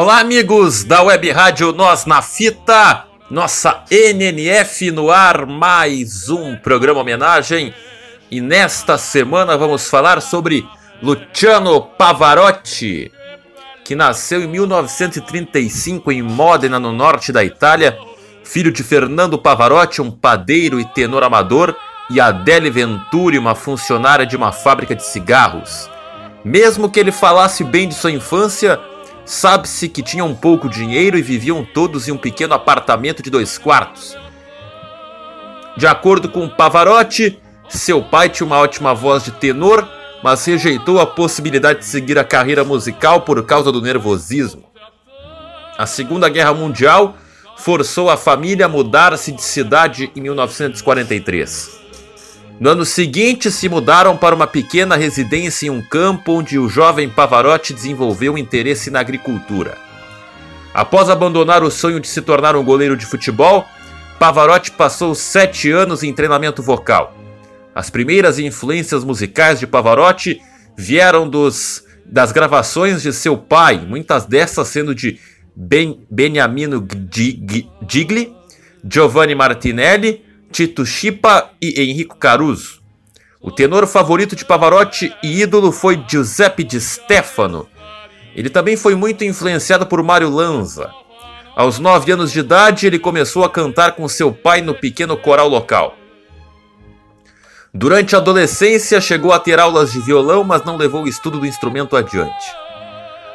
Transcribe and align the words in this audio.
Olá, 0.00 0.20
amigos 0.20 0.84
da 0.84 1.02
Web 1.02 1.28
Rádio 1.32 1.72
Nós 1.72 2.06
na 2.06 2.22
Fita, 2.22 3.06
nossa 3.28 3.82
NNF 3.90 4.92
no 4.92 5.10
ar, 5.10 5.44
mais 5.44 6.28
um 6.28 6.54
programa 6.54 7.00
homenagem. 7.00 7.74
E 8.30 8.40
nesta 8.40 8.96
semana 8.96 9.56
vamos 9.58 9.90
falar 9.90 10.22
sobre 10.22 10.64
Luciano 11.02 11.80
Pavarotti, 11.80 13.10
que 13.84 13.96
nasceu 13.96 14.40
em 14.40 14.46
1935 14.46 16.12
em 16.12 16.22
Modena, 16.22 16.78
no 16.78 16.92
norte 16.92 17.32
da 17.32 17.42
Itália, 17.42 17.98
filho 18.44 18.70
de 18.70 18.84
Fernando 18.84 19.36
Pavarotti, 19.36 20.00
um 20.00 20.12
padeiro 20.12 20.78
e 20.78 20.84
tenor 20.84 21.24
amador, 21.24 21.74
e 22.08 22.20
Adele 22.20 22.70
Venturi, 22.70 23.36
uma 23.36 23.56
funcionária 23.56 24.24
de 24.24 24.36
uma 24.36 24.52
fábrica 24.52 24.94
de 24.94 25.04
cigarros. 25.04 25.90
Mesmo 26.44 26.88
que 26.88 27.00
ele 27.00 27.10
falasse 27.10 27.64
bem 27.64 27.88
de 27.88 27.94
sua 27.94 28.12
infância, 28.12 28.78
Sabe-se 29.28 29.90
que 29.90 30.02
tinham 30.02 30.34
pouco 30.34 30.70
dinheiro 30.70 31.18
e 31.18 31.20
viviam 31.20 31.62
todos 31.62 32.08
em 32.08 32.12
um 32.12 32.16
pequeno 32.16 32.54
apartamento 32.54 33.22
de 33.22 33.28
dois 33.28 33.58
quartos. 33.58 34.16
De 35.76 35.86
acordo 35.86 36.30
com 36.30 36.48
Pavarotti, 36.48 37.38
seu 37.68 38.02
pai 38.02 38.30
tinha 38.30 38.46
uma 38.46 38.56
ótima 38.56 38.94
voz 38.94 39.22
de 39.22 39.32
tenor, 39.32 39.86
mas 40.24 40.46
rejeitou 40.46 40.98
a 40.98 41.06
possibilidade 41.06 41.80
de 41.80 41.84
seguir 41.84 42.18
a 42.18 42.24
carreira 42.24 42.64
musical 42.64 43.20
por 43.20 43.44
causa 43.44 43.70
do 43.70 43.82
nervosismo. 43.82 44.64
A 45.76 45.84
Segunda 45.84 46.30
Guerra 46.30 46.54
Mundial 46.54 47.14
forçou 47.58 48.08
a 48.08 48.16
família 48.16 48.64
a 48.64 48.68
mudar-se 48.68 49.30
de 49.30 49.42
cidade 49.42 50.10
em 50.16 50.22
1943. 50.22 51.78
No 52.60 52.70
ano 52.70 52.84
seguinte, 52.84 53.52
se 53.52 53.68
mudaram 53.68 54.16
para 54.16 54.34
uma 54.34 54.46
pequena 54.46 54.96
residência 54.96 55.66
em 55.66 55.70
um 55.70 55.80
campo 55.80 56.32
onde 56.32 56.58
o 56.58 56.68
jovem 56.68 57.08
Pavarotti 57.08 57.72
desenvolveu 57.72 58.34
um 58.34 58.38
interesse 58.38 58.90
na 58.90 58.98
agricultura. 58.98 59.78
Após 60.74 61.08
abandonar 61.08 61.62
o 61.62 61.70
sonho 61.70 62.00
de 62.00 62.08
se 62.08 62.20
tornar 62.20 62.56
um 62.56 62.64
goleiro 62.64 62.96
de 62.96 63.06
futebol, 63.06 63.64
Pavarotti 64.18 64.72
passou 64.72 65.14
sete 65.14 65.70
anos 65.70 66.02
em 66.02 66.12
treinamento 66.12 66.60
vocal. 66.60 67.16
As 67.72 67.90
primeiras 67.90 68.40
influências 68.40 69.04
musicais 69.04 69.60
de 69.60 69.66
Pavarotti 69.66 70.40
vieram 70.76 71.28
dos, 71.28 71.84
das 72.04 72.32
gravações 72.32 73.02
de 73.02 73.12
seu 73.12 73.36
pai, 73.36 73.78
muitas 73.78 74.24
dessas 74.26 74.66
sendo 74.66 74.96
de 74.96 75.20
ben, 75.54 76.04
Beniamino 76.10 76.84
Gigli, 77.88 78.34
Giovanni 78.84 79.36
Martinelli 79.36 80.27
Tito 80.50 80.84
Chipa 80.84 81.50
e 81.60 81.80
Henrico 81.80 82.16
Caruso. 82.16 82.80
O 83.40 83.50
tenor 83.50 83.86
favorito 83.86 84.34
de 84.34 84.44
Pavarotti 84.44 85.14
e 85.22 85.40
ídolo 85.40 85.70
foi 85.70 86.02
Giuseppe 86.08 86.64
Di 86.64 86.80
Stefano. 86.80 87.68
Ele 88.34 88.50
também 88.50 88.76
foi 88.76 88.94
muito 88.94 89.24
influenciado 89.24 89.86
por 89.86 90.02
Mário 90.02 90.30
Lanza. 90.30 90.90
Aos 91.54 91.78
nove 91.78 92.10
anos 92.12 92.32
de 92.32 92.40
idade, 92.40 92.86
ele 92.86 92.98
começou 92.98 93.44
a 93.44 93.50
cantar 93.50 93.92
com 93.92 94.08
seu 94.08 94.32
pai 94.32 94.60
no 94.60 94.74
pequeno 94.74 95.16
coral 95.16 95.48
local. 95.48 95.96
Durante 97.72 98.14
a 98.16 98.18
adolescência, 98.18 99.00
chegou 99.00 99.32
a 99.32 99.38
ter 99.38 99.60
aulas 99.60 99.92
de 99.92 100.00
violão, 100.00 100.42
mas 100.42 100.64
não 100.64 100.76
levou 100.76 101.04
o 101.04 101.08
estudo 101.08 101.38
do 101.38 101.46
instrumento 101.46 101.96
adiante. 101.96 102.46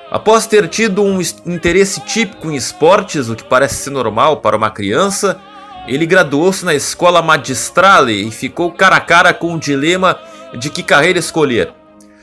Após 0.09 0.47
ter 0.47 0.67
tido 0.67 1.03
um 1.03 1.19
interesse 1.45 2.01
típico 2.01 2.49
em 2.49 2.55
esportes, 2.55 3.29
o 3.29 3.35
que 3.35 3.43
parece 3.43 3.75
ser 3.75 3.89
normal 3.89 4.37
para 4.37 4.57
uma 4.57 4.69
criança, 4.69 5.39
ele 5.87 6.05
graduou-se 6.05 6.63
na 6.63 6.73
escola 6.73 7.21
magistrale 7.21 8.27
e 8.27 8.31
ficou 8.31 8.71
cara 8.71 8.97
a 8.97 9.01
cara 9.01 9.33
com 9.33 9.53
o 9.53 9.59
dilema 9.59 10.17
de 10.57 10.69
que 10.69 10.83
carreira 10.83 11.19
escolher. 11.19 11.73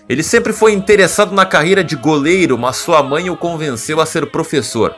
Ele 0.08 0.22
sempre 0.22 0.52
foi 0.52 0.72
interessado 0.72 1.32
na 1.32 1.46
carreira 1.46 1.84
de 1.84 1.94
goleiro, 1.94 2.58
mas 2.58 2.76
sua 2.76 3.02
mãe 3.02 3.30
o 3.30 3.36
convenceu 3.36 4.00
a 4.00 4.06
ser 4.06 4.26
professor. 4.26 4.94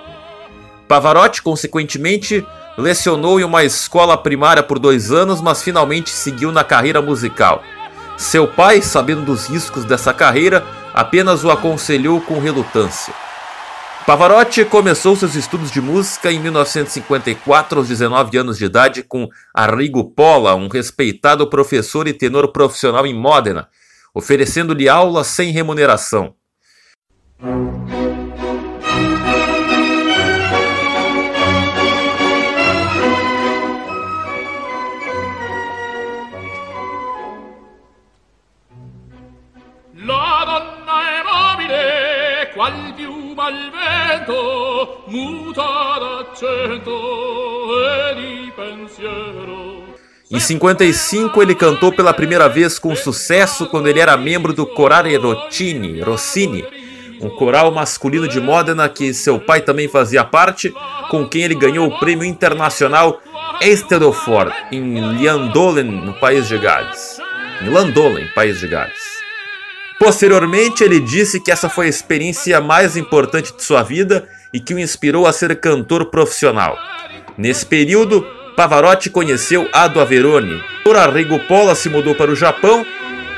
Pavarotti, 0.88 1.42
consequentemente, 1.42 2.46
lecionou 2.78 3.38
em 3.38 3.44
uma 3.44 3.64
escola 3.64 4.16
primária 4.16 4.62
por 4.62 4.78
dois 4.78 5.10
anos, 5.10 5.40
mas 5.40 5.62
finalmente 5.62 6.10
seguiu 6.10 6.50
na 6.52 6.64
carreira 6.64 7.02
musical. 7.02 7.62
Seu 8.16 8.46
pai, 8.46 8.80
sabendo 8.80 9.22
dos 9.22 9.48
riscos 9.48 9.84
dessa 9.84 10.14
carreira, 10.14 10.64
apenas 10.94 11.44
o 11.44 11.50
aconselhou 11.50 12.20
com 12.20 12.38
relutância. 12.38 13.12
Pavarotti 14.06 14.64
começou 14.64 15.14
seus 15.14 15.36
estudos 15.36 15.70
de 15.70 15.80
música 15.80 16.32
em 16.32 16.40
1954, 16.40 17.78
aos 17.78 17.88
19 17.88 18.36
anos 18.36 18.58
de 18.58 18.64
idade, 18.64 19.04
com 19.04 19.28
Arrigo 19.54 20.10
Pola, 20.10 20.56
um 20.56 20.66
respeitado 20.66 21.48
professor 21.48 22.08
e 22.08 22.12
tenor 22.12 22.48
profissional 22.48 23.06
em 23.06 23.14
Modena, 23.14 23.68
oferecendo-lhe 24.12 24.88
aulas 24.88 25.28
sem 25.28 25.52
remuneração. 25.52 26.34
Vento 43.34 45.02
muta 45.08 45.62
e 46.42 48.14
di 48.14 48.52
pensiero. 48.52 49.82
Em 50.30 50.40
55 50.40 51.42
ele 51.42 51.54
cantou 51.54 51.92
pela 51.92 52.14
primeira 52.14 52.48
vez 52.48 52.78
com 52.78 52.96
sucesso 52.96 53.66
quando 53.66 53.88
ele 53.88 54.00
era 54.00 54.16
membro 54.16 54.54
do 54.54 54.64
Corare 54.64 55.14
Rossini, 55.16 56.00
Rossini, 56.00 56.64
um 57.20 57.28
coral 57.28 57.70
masculino 57.70 58.26
de 58.26 58.40
Modena 58.40 58.88
que 58.88 59.12
seu 59.12 59.38
pai 59.38 59.60
também 59.60 59.88
fazia 59.88 60.24
parte, 60.24 60.72
com 61.10 61.28
quem 61.28 61.42
ele 61.42 61.54
ganhou 61.54 61.86
o 61.86 61.98
prêmio 61.98 62.24
internacional 62.24 63.20
Estedofort 63.60 64.52
em 64.72 65.16
Liandolen, 65.16 65.84
no 65.84 66.14
país 66.14 66.48
de. 66.48 66.58
Em 67.60 67.68
Landolen, 67.68 68.26
país 68.34 68.58
de 68.58 68.66
Gales. 68.66 69.01
Posteriormente, 70.02 70.82
ele 70.82 70.98
disse 70.98 71.38
que 71.38 71.52
essa 71.52 71.68
foi 71.68 71.86
a 71.86 71.88
experiência 71.88 72.60
mais 72.60 72.96
importante 72.96 73.54
de 73.56 73.62
sua 73.62 73.84
vida 73.84 74.28
e 74.52 74.58
que 74.58 74.74
o 74.74 74.78
inspirou 74.80 75.28
a 75.28 75.32
ser 75.32 75.54
cantor 75.60 76.06
profissional. 76.06 76.76
Nesse 77.38 77.64
período, 77.64 78.26
Pavarotti 78.56 79.08
conheceu 79.08 79.68
Ado 79.72 80.00
Averone. 80.00 80.60
Por 80.82 80.96
Arrigo 80.96 81.38
Pola 81.46 81.76
se 81.76 81.88
mudou 81.88 82.16
para 82.16 82.32
o 82.32 82.34
Japão. 82.34 82.84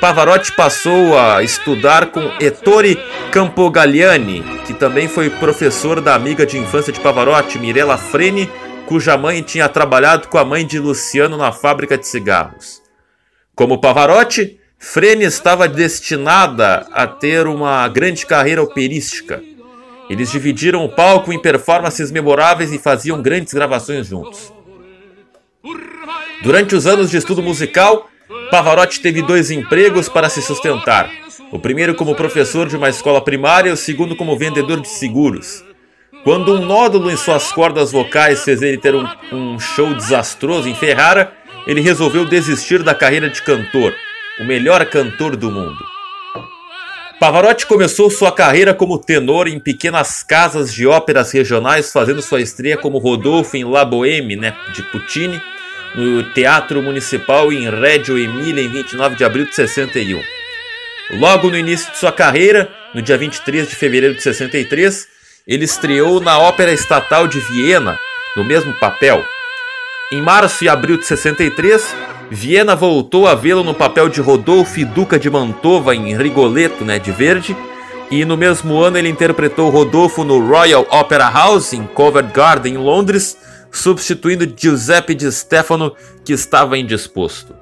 Pavarotti 0.01 0.53
passou 0.53 1.19
a 1.19 1.43
estudar 1.43 2.07
com 2.07 2.33
Ettore 2.41 2.99
Campogalliani, 3.31 4.43
que 4.67 4.73
também 4.73 5.07
foi 5.07 5.29
professor 5.29 6.01
da 6.01 6.15
amiga 6.15 6.47
de 6.47 6.57
infância 6.57 6.95
de 6.95 7.01
Pavarotti, 7.01 7.59
Mirella 7.59 7.99
Freni, 7.99 8.51
cuja 8.87 9.19
mãe 9.19 9.43
tinha 9.43 9.69
trabalhado 9.69 10.29
com 10.29 10.39
a 10.39 10.45
mãe 10.47 10.67
de 10.67 10.79
Luciano 10.79 11.37
na 11.37 11.53
fábrica 11.53 11.99
de 11.99 12.07
cigarros. 12.07 12.81
Como 13.55 13.83
Pavarotti, 13.83 14.59
Frene 14.85 15.25
estava 15.25 15.67
destinada 15.67 16.87
a 16.93 17.07
ter 17.07 17.47
uma 17.47 17.89
grande 17.89 18.27
carreira 18.27 18.63
operística. 18.63 19.43
Eles 20.11 20.31
dividiram 20.31 20.85
o 20.85 20.91
palco 20.91 21.33
em 21.33 21.41
performances 21.41 22.11
memoráveis 22.13 22.71
e 22.71 22.79
faziam 22.79 23.23
grandes 23.23 23.55
gravações 23.55 24.07
juntos. 24.07 24.53
Durante 26.43 26.77
os 26.77 26.87
anos 26.87 27.11
de 27.11 27.17
estudo 27.17 27.43
musical, 27.43 28.09
Pavarotti 28.51 29.01
teve 29.01 29.23
dois 29.23 29.51
empregos 29.51 30.07
para 30.07 30.29
se 30.29 30.43
sustentar. 30.43 31.11
O 31.51 31.59
primeiro 31.59 31.95
como 31.95 32.15
professor 32.15 32.69
de 32.69 32.77
uma 32.77 32.91
escola 32.91 33.25
primária 33.25 33.71
e 33.71 33.73
o 33.73 33.79
segundo 33.79 34.15
como 34.15 34.37
vendedor 34.37 34.83
de 34.83 34.89
seguros. 34.89 35.65
Quando 36.23 36.53
um 36.53 36.65
nódulo 36.65 37.11
em 37.11 37.17
suas 37.17 37.51
cordas 37.51 37.91
vocais 37.91 38.45
fez 38.45 38.61
ele 38.61 38.77
ter 38.77 38.95
um, 38.95 39.09
um 39.33 39.59
show 39.59 39.95
desastroso 39.95 40.69
em 40.69 40.75
Ferrara, 40.75 41.33
ele 41.67 41.81
resolveu 41.81 42.27
desistir 42.27 42.83
da 42.83 42.95
carreira 42.95 43.31
de 43.31 43.41
cantor 43.43 43.95
o 44.41 44.45
melhor 44.45 44.85
cantor 44.87 45.37
do 45.37 45.51
mundo. 45.51 45.85
Pavarotti 47.21 47.67
começou 47.67 48.11
sua 48.11 48.33
carreira 48.33 48.75
como 48.75 48.99
tenor 48.99 49.47
em 49.47 49.59
pequenas 49.59 50.23
casas 50.23 50.73
de 50.75 50.87
óperas 50.87 51.33
regionais, 51.33 51.93
fazendo 51.93 52.21
sua 52.21 52.41
estreia 52.41 52.77
como 52.77 52.99
Rodolfo 52.99 53.57
em 53.57 53.65
La 53.65 53.85
Boheme, 53.85 54.37
né, 54.37 54.55
de 54.75 54.83
Puccini, 54.83 55.41
no 55.95 56.23
Teatro 56.35 56.83
Municipal 56.83 57.53
em 57.53 57.71
Reggio 57.71 58.19
Emilia 58.19 58.63
em 58.63 58.69
29 58.69 59.15
de 59.15 59.25
abril 59.25 59.47
de 59.47 59.55
61. 59.55 60.21
Logo 61.13 61.51
no 61.51 61.57
início 61.57 61.91
de 61.93 61.99
sua 61.99 62.11
carreira, 62.11 62.69
no 62.93 63.01
dia 63.01 63.17
23 63.17 63.69
de 63.69 63.77
fevereiro 63.77 64.15
de 64.15 64.23
63, 64.23 65.07
ele 65.47 65.65
estreou 65.65 66.21
na 66.21 66.39
Ópera 66.39 66.73
Estatal 66.73 67.29
de 67.29 67.39
Viena, 67.39 67.99
no 68.37 68.43
mesmo 68.43 68.73
papel. 68.75 69.25
Em 70.15 70.23
março 70.23 70.63
e 70.63 70.69
abril 70.69 70.97
de 70.97 71.05
63, 71.05 71.93
Viena 72.31 72.77
voltou 72.77 73.27
a 73.27 73.35
vê-lo 73.35 73.65
no 73.65 73.75
papel 73.75 74.09
de 74.09 74.21
Rodolfo 74.21 74.79
e 74.79 74.85
Duca 74.85 75.19
de 75.19 75.29
Mantova 75.29 75.93
em 75.93 76.17
Rigoletto, 76.17 76.85
né, 76.85 77.01
de 77.01 77.11
Verde, 77.11 77.57
e 78.13 78.25
no 78.25 78.37
mesmo 78.37 78.79
ano 78.79 78.97
ele 78.97 79.09
interpretou 79.09 79.71
Rodolfo 79.71 80.23
no 80.23 80.39
Royal 80.39 80.87
Opera 80.89 81.29
House 81.29 81.73
em 81.73 81.85
Covent 81.85 82.33
Garden, 82.33 82.75
em 82.75 82.77
Londres, 82.77 83.37
substituindo 83.73 84.47
Giuseppe 84.57 85.17
Di 85.17 85.33
Stefano, 85.33 85.93
que 86.25 86.33
estava 86.33 86.79
indisposto. 86.79 87.53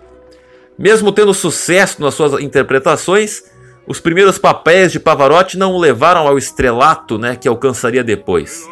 Mesmo 0.78 1.10
tendo 1.10 1.32
sucesso 1.32 2.02
nas 2.02 2.12
suas 2.12 2.38
interpretações, 2.38 3.44
os 3.86 3.98
primeiros 3.98 4.36
papéis 4.36 4.92
de 4.92 5.00
Pavarotti 5.00 5.56
não 5.56 5.72
o 5.72 5.80
levaram 5.80 6.28
ao 6.28 6.36
estrelato 6.36 7.16
né, 7.16 7.34
que 7.34 7.48
alcançaria 7.48 8.04
depois. 8.04 8.68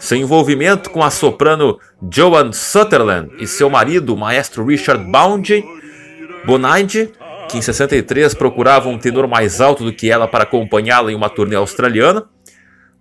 Seu 0.00 0.16
envolvimento 0.16 0.88
com 0.88 1.04
a 1.04 1.10
soprano 1.10 1.78
Joan 2.10 2.52
Sutherland 2.52 3.30
e 3.38 3.46
seu 3.46 3.68
marido, 3.68 4.14
o 4.14 4.16
maestro 4.16 4.64
Richard 4.64 5.04
Boundy, 5.04 5.62
Bonide, 6.46 7.12
que 7.50 7.58
em 7.58 7.62
63 7.62 8.32
procurava 8.32 8.88
um 8.88 8.98
tenor 8.98 9.28
mais 9.28 9.60
alto 9.60 9.84
do 9.84 9.92
que 9.92 10.10
ela 10.10 10.26
para 10.26 10.44
acompanhá-la 10.44 11.12
em 11.12 11.14
uma 11.14 11.28
turnê 11.28 11.54
australiana. 11.54 12.24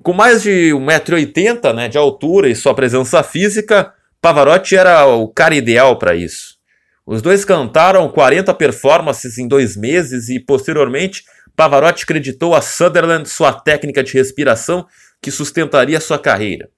Com 0.03 0.11
mais 0.11 0.43
de 0.43 0.71
1,80m 0.73 1.73
né, 1.73 1.87
de 1.87 1.97
altura 1.97 2.49
e 2.49 2.55
sua 2.55 2.73
presença 2.73 3.23
física, 3.23 3.93
Pavarotti 4.21 4.75
era 4.75 5.05
o 5.07 5.29
cara 5.29 5.55
ideal 5.55 5.97
para 5.97 6.15
isso. 6.15 6.57
Os 7.05 7.21
dois 7.21 7.45
cantaram 7.45 8.09
40 8.09 8.53
performances 8.53 9.37
em 9.37 9.47
dois 9.47 9.77
meses 9.77 10.27
e, 10.27 10.37
posteriormente, 10.37 11.23
Pavarotti 11.55 12.05
creditou 12.05 12.53
a 12.53 12.61
Sutherland 12.61 13.27
sua 13.29 13.53
técnica 13.53 14.03
de 14.03 14.13
respiração 14.13 14.85
que 15.21 15.31
sustentaria 15.31 15.99
sua 16.01 16.19
carreira. 16.19 16.69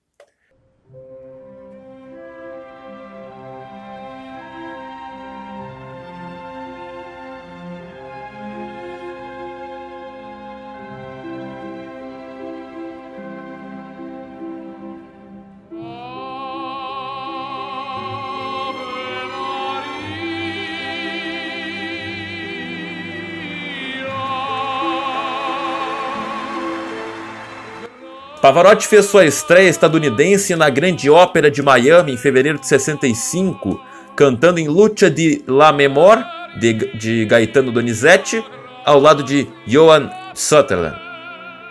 Pavarotti 28.42 28.88
fez 28.88 29.06
sua 29.06 29.24
estreia 29.24 29.70
estadunidense 29.70 30.56
na 30.56 30.68
Grande 30.68 31.12
Ópera 31.12 31.52
de 31.52 31.62
Miami 31.62 32.14
em 32.14 32.18
fevereiro 32.18 32.58
de 32.58 32.66
65, 32.66 33.80
cantando 34.16 34.60
em 34.60 34.68
Lucha 34.68 35.12
de 35.12 35.44
la 35.48 35.72
Memor 35.72 36.18
de, 36.60 36.74
de 36.98 37.26
Gaetano 37.26 37.72
Donizetti, 37.72 38.44
ao 38.84 39.00
lado 39.00 39.22
de 39.22 39.48
Johan 39.68 40.10
Sutherland. 40.34 41.00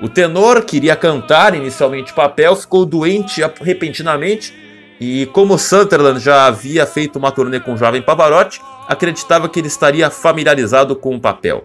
O 0.00 0.08
tenor 0.08 0.64
queria 0.64 0.94
cantar 0.94 1.56
inicialmente 1.56 2.12
o 2.12 2.14
papel, 2.14 2.54
ficou 2.54 2.86
doente 2.86 3.42
repentinamente 3.60 4.54
e, 5.00 5.26
como 5.32 5.58
Sutherland 5.58 6.20
já 6.20 6.46
havia 6.46 6.86
feito 6.86 7.18
uma 7.18 7.32
turnê 7.32 7.58
com 7.58 7.74
o 7.74 7.76
jovem 7.76 8.00
Pavarotti, 8.00 8.62
acreditava 8.86 9.48
que 9.48 9.58
ele 9.58 9.66
estaria 9.66 10.08
familiarizado 10.08 10.94
com 10.94 11.16
o 11.16 11.20
papel. 11.20 11.64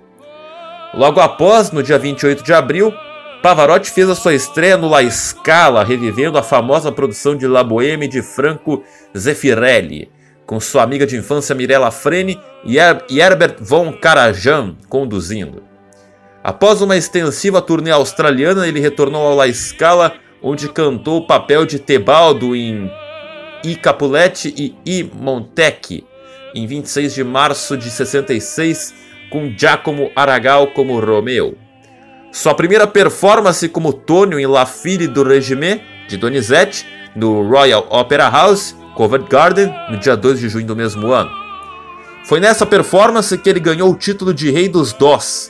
Logo 0.95 1.19
após, 1.19 1.69
no 1.69 1.83
dia 1.83 1.99
28 1.99 2.43
de 2.43 2.53
abril, 2.53 2.91
Pavarotti 3.45 3.92
fez 3.92 4.09
a 4.09 4.15
sua 4.15 4.33
estreia 4.33 4.75
no 4.75 4.89
La 4.89 5.07
Scala, 5.07 5.83
revivendo 5.83 6.36
a 6.36 6.42
famosa 6.42 6.92
produção 6.92 7.36
de 7.38 7.45
La 7.45 7.63
Boheme 7.63 8.07
de 8.07 8.24
Franco 8.24 8.83
Zeffirelli, 9.15 10.09
com 10.47 10.59
sua 10.59 10.81
amiga 10.81 11.06
de 11.06 11.15
infância 11.15 11.53
Mirella 11.53 11.92
Freni 11.92 12.42
e 12.65 12.80
Herbert 12.80 13.57
von 13.59 13.94
Karajan 13.94 14.75
conduzindo. 14.89 15.62
Após 16.44 16.81
uma 16.81 16.97
extensiva 16.97 17.62
turnê 17.62 17.92
australiana, 17.92 18.68
ele 18.68 18.80
retornou 18.80 19.27
ao 19.27 19.36
La 19.36 19.53
Scala, 19.53 20.15
onde 20.41 20.68
cantou 20.68 21.18
o 21.18 21.27
papel 21.27 21.68
de 21.68 21.77
Tebaldo 21.77 22.56
em 22.56 22.91
I 23.63 23.75
Capuletti 23.75 24.56
e 24.57 24.75
I 24.83 25.12
Montecchi, 25.13 26.03
em 26.56 26.65
26 26.65 27.13
de 27.13 27.24
março 27.24 27.77
de 27.77 27.91
66, 27.91 28.91
com 29.30 29.53
Giacomo 29.56 30.09
Aragal 30.15 30.65
como 30.71 31.00
Romeo. 31.00 31.56
Sua 32.35 32.53
primeira 32.53 32.85
performance 32.85 33.69
como 33.69 33.93
Tônio 33.93 34.37
em 34.37 34.45
La 34.45 34.65
Fille 34.65 35.07
do 35.07 35.23
Regime, 35.23 35.81
de 36.05 36.17
Donizete, 36.17 36.85
no 37.15 37.47
Royal 37.47 37.87
Opera 37.89 38.27
House, 38.27 38.75
Covent 38.93 39.25
Garden, 39.29 39.73
no 39.89 39.97
dia 39.97 40.17
2 40.17 40.41
de 40.41 40.49
junho 40.49 40.67
do 40.67 40.75
mesmo 40.75 41.13
ano. 41.13 41.31
Foi 42.25 42.41
nessa 42.41 42.65
performance 42.65 43.37
que 43.37 43.49
ele 43.49 43.61
ganhou 43.61 43.89
o 43.89 43.95
título 43.95 44.33
de 44.33 44.51
Rei 44.51 44.67
dos 44.67 44.91
Dós. 44.91 45.49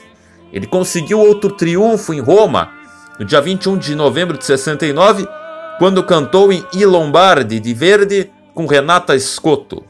Ele 0.52 0.68
conseguiu 0.68 1.18
outro 1.18 1.50
triunfo 1.50 2.14
em 2.14 2.20
Roma, 2.20 2.70
no 3.18 3.24
dia 3.24 3.40
21 3.40 3.78
de 3.78 3.96
novembro 3.96 4.38
de 4.38 4.44
69, 4.44 5.26
quando 5.80 6.04
cantou 6.04 6.52
em 6.52 6.64
I 6.72 6.84
Lombardi 6.84 7.58
de 7.58 7.74
Verdi 7.74 8.30
com 8.54 8.64
Renata 8.64 9.18
Scotto. 9.18 9.84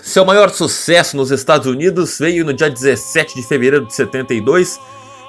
Seu 0.00 0.24
maior 0.24 0.50
sucesso 0.50 1.16
nos 1.16 1.30
Estados 1.30 1.68
Unidos 1.68 2.18
veio 2.18 2.44
no 2.44 2.52
dia 2.52 2.68
17 2.68 3.36
de 3.36 3.46
fevereiro 3.46 3.86
de 3.86 3.94
72, 3.94 4.80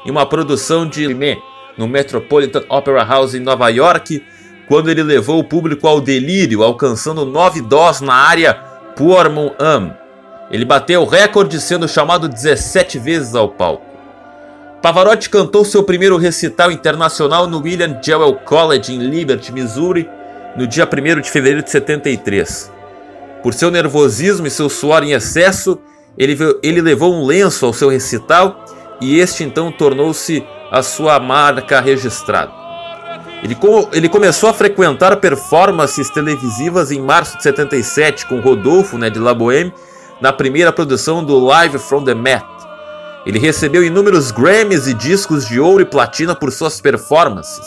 em 0.07 0.11
uma 0.11 0.25
produção 0.25 0.87
de 0.87 1.05
Limé 1.05 1.37
no 1.77 1.87
Metropolitan 1.87 2.63
Opera 2.69 3.03
House 3.03 3.35
em 3.35 3.41
Nova 3.41 3.67
York, 3.69 4.23
quando 4.67 4.89
ele 4.89 5.03
levou 5.03 5.37
o 5.37 5.43
público 5.43 5.85
ao 5.85 5.99
delírio, 5.99 6.63
alcançando 6.63 7.25
nove 7.25 7.61
dós 7.61 7.99
na 7.99 8.13
área 8.13 8.53
Pour 8.95 9.29
Mon 9.29 9.51
Âme. 9.59 9.93
Ele 10.49 10.63
bateu 10.63 11.01
o 11.01 11.05
recorde 11.05 11.59
sendo 11.59 11.87
chamado 11.87 12.29
17 12.29 12.97
vezes 12.97 13.35
ao 13.35 13.49
palco. 13.49 13.85
Pavarotti 14.81 15.29
cantou 15.29 15.65
seu 15.65 15.83
primeiro 15.83 16.17
recital 16.17 16.71
internacional 16.71 17.45
no 17.47 17.61
William 17.61 17.99
Jewell 18.01 18.35
College 18.35 18.93
em 18.93 18.99
Liberty, 18.99 19.51
Missouri, 19.51 20.09
no 20.55 20.65
dia 20.65 20.87
1 20.87 21.21
de 21.21 21.29
fevereiro 21.29 21.63
de 21.63 21.69
73. 21.69 22.71
Por 23.43 23.53
seu 23.53 23.69
nervosismo 23.69 24.47
e 24.47 24.51
seu 24.51 24.69
suor 24.69 25.03
em 25.03 25.11
excesso, 25.11 25.77
ele, 26.17 26.37
ele 26.63 26.81
levou 26.81 27.13
um 27.13 27.25
lenço 27.25 27.65
ao 27.65 27.73
seu 27.73 27.89
recital 27.89 28.63
e 28.99 29.19
este 29.19 29.43
então 29.43 29.71
tornou-se 29.71 30.43
a 30.71 30.81
sua 30.81 31.19
marca 31.19 31.79
registrada. 31.79 32.51
Ele, 33.43 33.55
ele, 33.93 34.09
começou 34.09 34.49
a 34.49 34.53
frequentar 34.53 35.15
performances 35.17 36.09
televisivas 36.09 36.91
em 36.91 36.99
março 36.99 37.37
de 37.37 37.43
77 37.43 38.25
com 38.25 38.39
Rodolfo 38.39 38.97
né, 38.97 39.09
de 39.09 39.19
La 39.19 39.33
Boheme 39.33 39.71
na 40.19 40.33
primeira 40.33 40.73
produção 40.73 41.23
do 41.23 41.37
Live 41.39 41.77
from 41.77 42.03
the 42.03 42.15
Met. 42.15 42.45
Ele 43.25 43.37
recebeu 43.39 43.83
inúmeros 43.83 44.31
Grammys 44.31 44.87
e 44.87 44.93
discos 44.93 45.45
de 45.45 45.59
ouro 45.59 45.81
e 45.81 45.85
platina 45.85 46.33
por 46.33 46.51
suas 46.51 46.81
performances. 46.81 47.65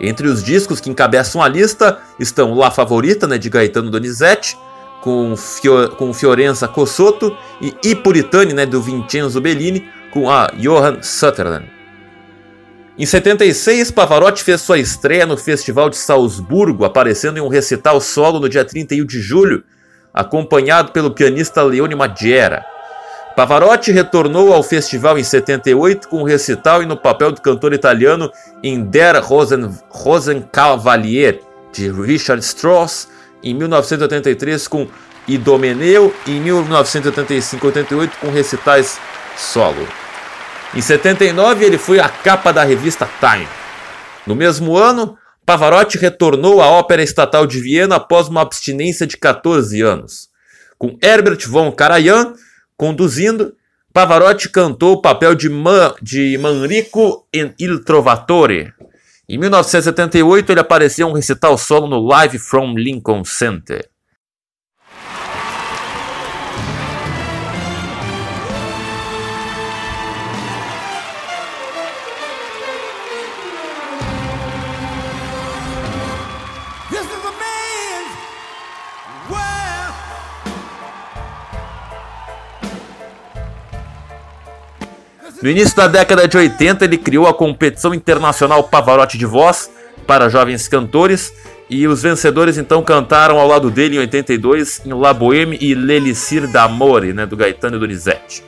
Entre 0.00 0.26
os 0.26 0.42
discos 0.42 0.80
que 0.80 0.90
encabeçam 0.90 1.42
a 1.42 1.48
lista 1.48 1.98
estão 2.18 2.54
La 2.54 2.70
Favorita 2.70 3.26
né, 3.26 3.38
de 3.38 3.48
Gaetano 3.48 3.90
Donizete, 3.90 4.58
com, 5.00 5.36
Fio, 5.36 5.90
com 5.90 6.12
Fiorenza 6.12 6.66
Cosotto 6.66 7.36
e 7.60 7.74
I 7.84 7.94
Puritani 7.94 8.52
né, 8.52 8.66
do 8.66 8.82
Vincenzo 8.82 9.40
Bellini, 9.40 9.88
com 10.16 10.30
a 10.30 10.50
Johann 10.56 11.02
Sutherland. 11.02 11.70
Em 12.98 13.04
76, 13.04 13.90
Pavarotti 13.90 14.42
fez 14.42 14.62
sua 14.62 14.78
estreia 14.78 15.26
no 15.26 15.36
Festival 15.36 15.90
de 15.90 15.98
Salzburgo, 15.98 16.86
aparecendo 16.86 17.36
em 17.36 17.42
um 17.42 17.48
recital 17.48 18.00
solo 18.00 18.40
no 18.40 18.48
dia 18.48 18.64
31 18.64 19.04
de 19.04 19.20
julho, 19.20 19.62
acompanhado 20.14 20.90
pelo 20.90 21.10
pianista 21.10 21.62
Leone 21.62 21.94
Maggiera. 21.94 22.64
Pavarotti 23.36 23.92
retornou 23.92 24.54
ao 24.54 24.62
festival 24.62 25.18
em 25.18 25.22
78 25.22 26.08
com 26.08 26.22
um 26.22 26.24
recital 26.24 26.82
e 26.82 26.86
no 26.86 26.96
papel 26.96 27.32
do 27.32 27.42
cantor 27.42 27.74
italiano 27.74 28.32
em 28.62 28.82
Der 28.82 29.22
Rosen, 29.22 29.70
Rosenkavalier, 29.90 31.42
de 31.74 31.90
Richard 31.90 32.42
Strauss, 32.42 33.06
em 33.44 33.52
1983 33.52 34.66
com 34.66 34.88
Idomeneu 35.28 36.14
e 36.26 36.38
em 36.38 36.42
1985-88 36.42 38.12
com 38.18 38.30
recitais 38.30 38.98
solo. 39.36 40.05
Em 40.74 40.80
79, 40.80 41.64
ele 41.64 41.78
foi 41.78 42.00
a 42.00 42.08
capa 42.08 42.52
da 42.52 42.64
revista 42.64 43.08
Time. 43.20 43.48
No 44.26 44.34
mesmo 44.34 44.76
ano, 44.76 45.16
Pavarotti 45.44 45.96
retornou 45.96 46.60
à 46.60 46.66
Ópera 46.66 47.02
Estatal 47.02 47.46
de 47.46 47.60
Viena 47.60 47.96
após 47.96 48.28
uma 48.28 48.42
abstinência 48.42 49.06
de 49.06 49.16
14 49.16 49.80
anos. 49.80 50.28
Com 50.76 50.98
Herbert 51.00 51.46
von 51.48 51.70
Karajan 51.70 52.34
conduzindo, 52.76 53.54
Pavarotti 53.92 54.50
cantou 54.50 54.94
o 54.94 55.00
papel 55.00 55.34
de, 55.34 55.48
Man, 55.48 55.94
de 56.02 56.36
Manrico 56.36 57.26
em 57.32 57.54
Il 57.58 57.82
Trovatore. 57.82 58.74
Em 59.28 59.38
1978, 59.38 60.50
ele 60.50 60.60
apareceu 60.60 61.08
em 61.08 61.10
um 61.10 61.14
recital 61.14 61.56
solo 61.56 61.86
no 61.86 62.00
Live 62.06 62.38
from 62.38 62.74
Lincoln 62.74 63.24
Center. 63.24 63.88
No 85.46 85.52
início 85.52 85.76
da 85.76 85.86
década 85.86 86.26
de 86.26 86.36
80, 86.36 86.84
ele 86.84 86.98
criou 86.98 87.28
a 87.28 87.32
competição 87.32 87.94
internacional 87.94 88.64
Pavarotti 88.64 89.16
de 89.16 89.24
Voz 89.24 89.70
para 90.04 90.28
jovens 90.28 90.66
cantores 90.66 91.32
e 91.70 91.86
os 91.86 92.02
vencedores 92.02 92.58
então 92.58 92.82
cantaram 92.82 93.38
ao 93.38 93.46
lado 93.46 93.70
dele 93.70 93.94
em 93.94 94.00
82 94.00 94.82
em 94.84 94.92
La 94.92 95.14
Boheme 95.14 95.56
e 95.60 95.72
L'Elicir 95.72 96.48
d'Amore, 96.48 97.12
né, 97.12 97.24
do 97.26 97.36
Gaetano 97.36 97.78
Donizetti. 97.78 98.42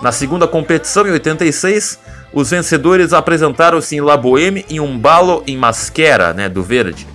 Na 0.00 0.12
segunda 0.12 0.48
competição, 0.48 1.06
em 1.06 1.10
86, 1.10 1.98
os 2.32 2.48
vencedores 2.48 3.12
apresentaram-se 3.12 3.96
em 3.96 4.00
La 4.00 4.16
Boheme 4.16 4.64
em 4.70 4.80
um 4.80 4.98
balo 4.98 5.44
em 5.46 5.58
Masquera, 5.58 6.32
né, 6.32 6.48
do 6.48 6.62
Verde. 6.62 7.06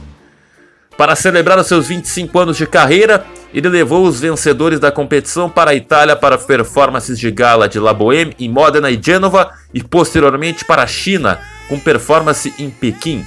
Para 0.96 1.16
celebrar 1.16 1.58
os 1.58 1.66
seus 1.66 1.88
25 1.88 2.38
anos 2.38 2.58
de 2.58 2.68
carreira, 2.68 3.26
ele 3.56 3.70
levou 3.70 4.06
os 4.06 4.20
vencedores 4.20 4.82
da 4.82 4.92
competição 4.92 5.50
para 5.50 5.72
a 5.72 5.76
Itália 5.76 6.14
para 6.14 6.38
performances 6.38 7.18
de 7.18 7.32
gala 7.32 7.70
de 7.70 7.80
La 7.80 7.94
Boheme 7.94 8.36
em 8.38 8.50
Modena 8.50 8.92
e 8.92 9.02
Gênova 9.02 9.50
e 9.74 9.82
posteriormente 9.82 10.66
para 10.66 10.84
a 10.84 10.88
China, 10.88 11.40
com 11.70 11.80
performance 11.80 12.54
em 12.60 12.70
Pequim. 12.70 13.26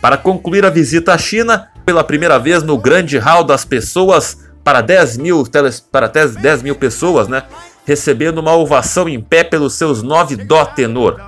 Para 0.00 0.16
concluir 0.16 0.64
a 0.64 0.70
visita 0.70 1.14
à 1.14 1.18
China, 1.18 1.68
pela 1.86 2.02
primeira 2.02 2.36
vez 2.36 2.64
no 2.64 2.76
grande 2.76 3.16
hall 3.16 3.44
das 3.44 3.64
pessoas, 3.64 4.38
para 4.64 4.80
10 4.80 5.18
mil, 5.18 5.44
teles, 5.44 5.78
para 5.78 6.08
10, 6.08 6.34
10 6.34 6.62
mil 6.64 6.74
pessoas, 6.74 7.28
né? 7.28 7.44
recebendo 7.86 8.38
uma 8.38 8.56
ovação 8.56 9.08
em 9.08 9.20
pé 9.20 9.44
pelos 9.44 9.74
seus 9.74 10.02
nove 10.02 10.34
dó 10.34 10.64
tenor. 10.64 11.20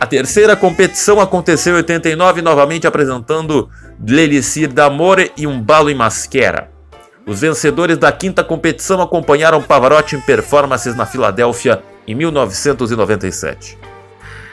A 0.00 0.06
terceira 0.06 0.56
competição 0.56 1.20
aconteceu 1.20 1.74
em 1.74 1.76
89, 1.76 2.40
novamente 2.40 2.86
apresentando 2.86 3.68
L'Elicir 4.02 4.68
d'Amore 4.68 5.32
e 5.36 5.46
um 5.46 5.60
balo 5.60 5.90
em 5.90 5.94
Masquera. 5.94 6.75
Os 7.26 7.40
vencedores 7.40 7.98
da 7.98 8.12
quinta 8.12 8.44
competição 8.44 9.02
acompanharam 9.02 9.60
Pavarotti 9.60 10.14
em 10.14 10.20
performances 10.20 10.94
na 10.94 11.04
Filadélfia 11.04 11.82
em 12.06 12.14
1997. 12.14 13.76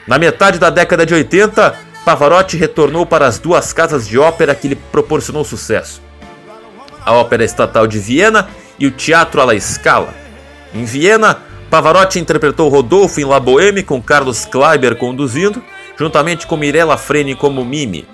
Na 0.08 0.18
metade 0.18 0.58
da 0.58 0.70
década 0.70 1.06
de 1.06 1.14
80, 1.14 1.72
Pavarotti 2.04 2.56
retornou 2.56 3.06
para 3.06 3.28
as 3.28 3.38
duas 3.38 3.72
casas 3.72 4.08
de 4.08 4.18
ópera 4.18 4.56
que 4.56 4.66
lhe 4.66 4.74
proporcionou 4.74 5.44
sucesso: 5.44 6.02
a 7.06 7.12
Ópera 7.12 7.44
Estatal 7.44 7.86
de 7.86 8.00
Viena 8.00 8.48
e 8.76 8.88
o 8.88 8.90
Teatro 8.90 9.40
alla 9.40 9.58
Scala. 9.60 10.12
Em 10.74 10.84
Viena, 10.84 11.38
Pavarotti 11.70 12.18
interpretou 12.18 12.68
Rodolfo 12.68 13.20
em 13.20 13.24
La 13.24 13.38
Boheme 13.38 13.84
com 13.84 14.02
Carlos 14.02 14.44
Kleiber 14.46 14.96
conduzindo, 14.96 15.62
juntamente 15.96 16.44
com 16.44 16.56
Mirella 16.56 16.96
Freni 16.96 17.36
como 17.36 17.64
Mimi, 17.64 18.04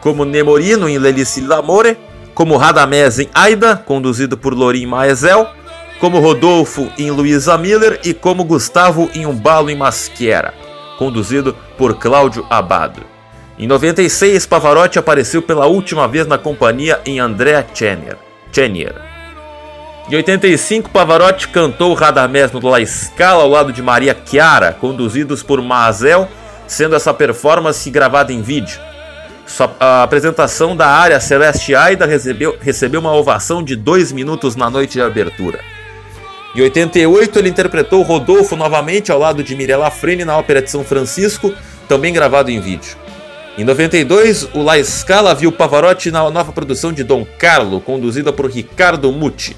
como 0.00 0.24
Nemorino 0.24 0.88
em 0.88 0.96
L'Elice 0.96 1.42
l'Amore, 1.42 1.98
como 2.36 2.58
Radamés 2.58 3.18
em 3.18 3.30
Aida, 3.32 3.76
conduzido 3.76 4.36
por 4.36 4.52
Lorin 4.52 4.84
Maesel, 4.84 5.48
como 5.98 6.20
Rodolfo 6.20 6.92
em 6.98 7.10
Luisa 7.10 7.56
Miller 7.56 7.98
e 8.04 8.12
como 8.12 8.44
Gustavo 8.44 9.10
em 9.14 9.24
Um 9.24 9.34
Balo 9.34 9.70
em 9.70 9.74
Maschiera, 9.74 10.52
conduzido 10.98 11.56
por 11.78 11.94
Cláudio 11.94 12.46
Abado. 12.50 13.00
Em 13.58 13.66
96, 13.66 14.44
Pavarotti 14.44 14.98
apareceu 14.98 15.40
pela 15.40 15.64
última 15.64 16.06
vez 16.06 16.26
na 16.26 16.36
companhia 16.36 17.00
em 17.06 17.18
Andrea 17.18 17.66
Chenier. 17.72 18.18
Chenier. 18.52 18.94
Em 20.10 20.16
85, 20.16 20.90
Pavarotti 20.90 21.48
cantou 21.48 21.94
Radamés 21.94 22.52
no 22.52 22.60
La 22.68 22.84
Scala 22.84 23.44
ao 23.44 23.48
lado 23.48 23.72
de 23.72 23.80
Maria 23.80 24.14
Chiara, 24.26 24.76
conduzidos 24.78 25.42
por 25.42 25.62
Mazel, 25.62 26.28
sendo 26.66 26.96
essa 26.96 27.14
performance 27.14 27.88
gravada 27.88 28.30
em 28.30 28.42
vídeo. 28.42 28.78
A 29.78 30.02
apresentação 30.02 30.76
da 30.76 30.88
área 30.88 31.20
Celeste 31.20 31.74
Aida 31.74 32.04
recebeu, 32.04 32.56
recebeu 32.60 33.00
uma 33.00 33.14
ovação 33.14 33.62
de 33.62 33.76
dois 33.76 34.10
minutos 34.10 34.56
na 34.56 34.68
noite 34.68 34.94
de 34.94 35.00
abertura. 35.00 35.60
Em 36.54 36.62
88, 36.62 37.38
ele 37.38 37.50
interpretou 37.50 38.02
Rodolfo 38.02 38.56
novamente 38.56 39.12
ao 39.12 39.18
lado 39.18 39.44
de 39.44 39.54
Mirella 39.54 39.90
Freni 39.90 40.24
na 40.24 40.36
Ópera 40.36 40.62
de 40.62 40.70
São 40.70 40.82
Francisco, 40.82 41.52
também 41.88 42.12
gravado 42.12 42.50
em 42.50 42.60
vídeo. 42.60 42.96
Em 43.58 43.64
92, 43.64 44.48
o 44.54 44.62
La 44.62 44.82
Scala 44.82 45.34
viu 45.34 45.52
Pavarotti 45.52 46.10
na 46.10 46.28
nova 46.30 46.52
produção 46.52 46.92
de 46.92 47.04
Dom 47.04 47.26
Carlo, 47.38 47.80
conduzida 47.80 48.32
por 48.32 48.50
Ricardo 48.50 49.12
Muti. 49.12 49.56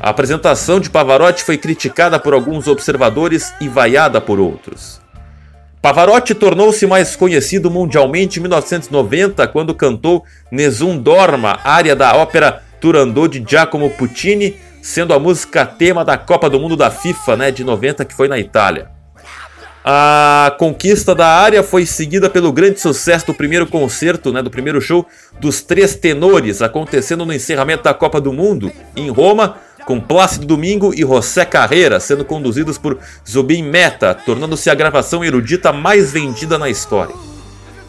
A 0.00 0.10
apresentação 0.10 0.80
de 0.80 0.90
Pavarotti 0.90 1.44
foi 1.44 1.56
criticada 1.56 2.18
por 2.18 2.34
alguns 2.34 2.66
observadores 2.66 3.52
e 3.60 3.68
vaiada 3.68 4.20
por 4.20 4.40
outros. 4.40 5.03
Pavarotti 5.84 6.34
tornou-se 6.34 6.86
mais 6.86 7.14
conhecido 7.14 7.70
mundialmente 7.70 8.38
em 8.38 8.42
1990 8.44 9.46
quando 9.48 9.74
cantou 9.74 10.24
Nessun 10.50 10.96
Dorma, 10.96 11.60
área 11.62 11.94
da 11.94 12.16
ópera 12.16 12.62
Turandot 12.80 13.28
de 13.28 13.44
Giacomo 13.46 13.90
Puccini, 13.90 14.56
sendo 14.80 15.12
a 15.12 15.18
música 15.18 15.66
tema 15.66 16.02
da 16.02 16.16
Copa 16.16 16.48
do 16.48 16.58
Mundo 16.58 16.74
da 16.74 16.90
FIFA 16.90 17.36
né, 17.36 17.50
de 17.50 17.62
90 17.62 18.02
que 18.06 18.14
foi 18.14 18.28
na 18.28 18.38
Itália. 18.38 18.88
A 19.84 20.56
conquista 20.58 21.14
da 21.14 21.26
área 21.26 21.62
foi 21.62 21.84
seguida 21.84 22.30
pelo 22.30 22.50
grande 22.50 22.80
sucesso 22.80 23.26
do 23.26 23.34
primeiro 23.34 23.66
concerto, 23.66 24.32
né, 24.32 24.40
do 24.40 24.50
primeiro 24.50 24.80
show 24.80 25.06
dos 25.38 25.60
Três 25.60 25.94
Tenores, 25.94 26.62
acontecendo 26.62 27.26
no 27.26 27.34
encerramento 27.34 27.82
da 27.82 27.92
Copa 27.92 28.18
do 28.22 28.32
Mundo, 28.32 28.72
em 28.96 29.10
Roma, 29.10 29.58
com 29.84 30.00
Plácido 30.00 30.46
Domingo 30.46 30.92
e 30.94 31.02
José 31.02 31.44
Carreira 31.44 32.00
sendo 32.00 32.24
conduzidos 32.24 32.78
por 32.78 32.98
Zubin 33.28 33.62
Mehta, 33.62 34.14
tornando-se 34.14 34.70
a 34.70 34.74
gravação 34.74 35.24
erudita 35.24 35.72
mais 35.72 36.12
vendida 36.12 36.58
na 36.58 36.68
história. 36.68 37.14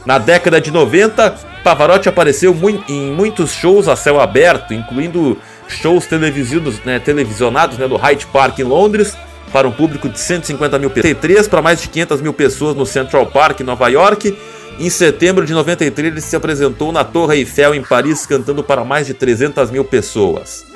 Na 0.05 0.17
década 0.19 0.61
de 0.61 0.69
90, 0.69 1.31
Pavarotti 1.63 2.07
apareceu 2.07 2.55
em 2.87 3.11
muitos 3.11 3.51
shows 3.51 3.87
a 3.87 3.95
céu 3.95 4.19
aberto, 4.19 4.73
incluindo 4.73 5.37
shows 5.67 6.05
televisionados, 6.05 6.79
né, 6.85 6.99
televisionados 6.99 7.77
né, 7.77 7.87
do 7.87 7.95
Hyde 7.95 8.27
Park 8.27 8.59
em 8.59 8.63
Londres, 8.63 9.17
para 9.51 9.67
um 9.67 9.71
público 9.71 10.07
de 10.07 10.19
150 10.19 10.77
mil 10.77 10.89
pessoas, 10.89 11.13
93 11.13 11.47
para 11.47 11.61
mais 11.61 11.81
de 11.81 11.87
500 11.89 12.21
mil 12.21 12.33
pessoas 12.33 12.75
no 12.75 12.85
Central 12.85 13.25
Park, 13.27 13.61
em 13.61 13.63
Nova 13.63 13.87
York. 13.87 14.37
Em 14.77 14.89
setembro 14.89 15.45
de 15.45 15.53
93, 15.53 16.11
ele 16.11 16.21
se 16.21 16.35
apresentou 16.35 16.91
na 16.91 17.03
Torre 17.03 17.37
Eiffel, 17.37 17.73
em 17.73 17.81
Paris, 17.81 18.25
cantando 18.25 18.63
para 18.63 18.83
mais 18.83 19.07
de 19.07 19.13
300 19.13 19.71
mil 19.71 19.85
pessoas. 19.85 20.74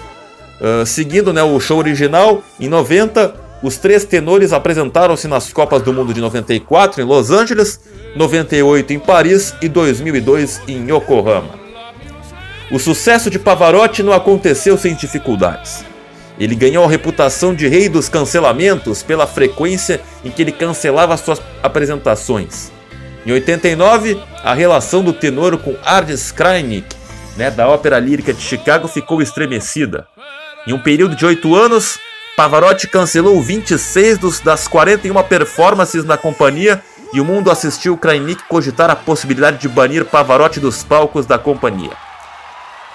Uh, 0.60 0.86
seguindo 0.86 1.32
né, 1.32 1.42
o 1.42 1.60
show 1.60 1.78
original, 1.78 2.44
em 2.60 2.68
90, 2.68 3.34
os 3.62 3.78
três 3.78 4.04
tenores 4.04 4.54
apresentaram-se 4.54 5.28
nas 5.28 5.52
Copas 5.52 5.82
do 5.82 5.94
Mundo 5.94 6.14
de 6.14 6.22
94 6.22 7.02
em 7.02 7.06
Los 7.06 7.32
Angeles, 7.32 7.80
98 8.16 8.94
em 8.94 9.00
Paris 9.00 9.54
e 9.62 9.68
2002 9.68 10.62
em 10.68 10.90
Yokohama. 10.90 11.60
O 12.72 12.78
sucesso 12.78 13.30
de 13.30 13.40
Pavarotti 13.40 14.04
não 14.04 14.14
aconteceu 14.14 14.78
sem 14.78 14.94
dificuldades. 14.96 15.84
Ele 16.40 16.56
ganhou 16.56 16.86
a 16.86 16.90
reputação 16.90 17.54
de 17.54 17.68
rei 17.68 17.90
dos 17.90 18.08
cancelamentos 18.08 19.04
pela 19.04 19.28
frequência 19.28 20.00
em 20.24 20.32
que 20.32 20.42
ele 20.42 20.52
cancelava 20.52 21.18
suas 21.18 21.42
apresentações. 21.62 22.72
Em 23.26 23.32
89, 23.32 24.18
a 24.42 24.54
relação 24.54 25.04
do 25.04 25.12
tenor 25.12 25.58
com 25.58 25.76
Ardis 25.84 26.32
Krajnik, 26.32 26.96
né, 27.36 27.52
da 27.52 27.68
Ópera 27.68 28.00
Lírica 28.00 28.34
de 28.34 28.42
Chicago, 28.42 28.88
ficou 28.88 29.22
estremecida. 29.22 30.08
Em 30.68 30.74
um 30.74 30.80
período 30.80 31.16
de 31.16 31.26
oito 31.26 31.56
anos, 31.56 31.98
Pavarotti 32.36 32.88
cancelou 32.88 33.42
26 33.42 34.18
dos, 34.18 34.40
das 34.40 34.68
41 34.68 35.22
performances 35.24 36.04
na 36.06 36.18
companhia 36.18 36.84
e 37.14 37.20
o 37.20 37.26
mundo 37.26 37.50
assistiu 37.50 37.98
Krajnik 37.98 38.44
cogitar 38.48 38.90
a 38.90 38.96
possibilidade 38.96 39.58
de 39.58 39.68
banir 39.68 40.06
Pavarotti 40.06 40.60
dos 40.60 40.84
palcos 40.84 41.26
da 41.26 41.40
companhia. 41.40 41.92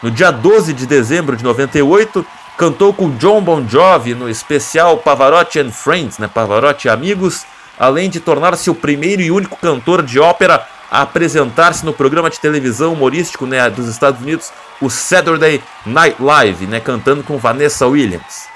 No 0.02 0.10
dia 0.10 0.30
12 0.30 0.72
de 0.72 0.86
dezembro 0.86 1.36
de 1.36 1.42
98, 1.42 2.24
Cantou 2.56 2.94
com 2.94 3.10
John 3.16 3.40
Bon 3.40 3.66
Jovi 3.66 4.14
no 4.14 4.30
especial 4.30 4.98
Pavarotti 4.98 5.58
and 5.58 5.72
Friends, 5.72 6.18
né, 6.18 6.30
Pavarotti 6.32 6.86
e 6.86 6.90
Amigos, 6.90 7.44
além 7.76 8.08
de 8.08 8.20
tornar-se 8.20 8.70
o 8.70 8.74
primeiro 8.74 9.20
e 9.20 9.30
único 9.30 9.56
cantor 9.56 10.02
de 10.02 10.20
ópera 10.20 10.64
apresentar-se 11.02 11.84
no 11.84 11.92
programa 11.92 12.30
de 12.30 12.38
televisão 12.38 12.92
humorístico 12.92 13.46
né, 13.46 13.68
dos 13.68 13.88
Estados 13.88 14.20
Unidos, 14.20 14.52
o 14.80 14.88
Saturday 14.88 15.60
Night 15.84 16.22
Live, 16.22 16.66
né, 16.66 16.78
cantando 16.78 17.24
com 17.24 17.36
Vanessa 17.36 17.84
Williams. 17.86 18.46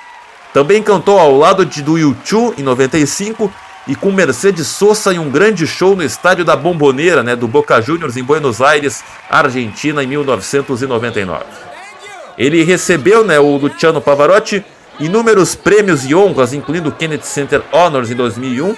Também 0.54 0.80
cantou 0.80 1.18
ao 1.18 1.36
lado 1.36 1.66
de 1.66 1.82
do 1.82 1.94
U2 1.94 2.58
em 2.58 2.62
95 2.62 3.52
e 3.88 3.96
com 3.96 4.12
Mercedes 4.12 4.68
Sosa 4.68 5.12
em 5.12 5.18
um 5.18 5.30
grande 5.30 5.66
show 5.66 5.96
no 5.96 6.02
estádio 6.04 6.44
da 6.44 6.54
Bomboneira, 6.54 7.24
né, 7.24 7.34
do 7.34 7.48
Boca 7.48 7.80
Juniors 7.80 8.16
em 8.16 8.22
Buenos 8.22 8.62
Aires, 8.62 9.02
Argentina, 9.28 10.04
em 10.04 10.06
1999. 10.06 11.44
Ele 12.36 12.62
recebeu, 12.62 13.24
né, 13.24 13.40
o 13.40 13.56
Luciano 13.56 14.00
Pavarotti, 14.00 14.64
inúmeros 15.00 15.56
prêmios 15.56 16.04
e 16.04 16.14
honras, 16.14 16.52
incluindo 16.52 16.90
o 16.90 16.92
Kennedy 16.92 17.26
Center 17.26 17.62
Honors 17.72 18.12
em 18.12 18.14
2001, 18.14 18.76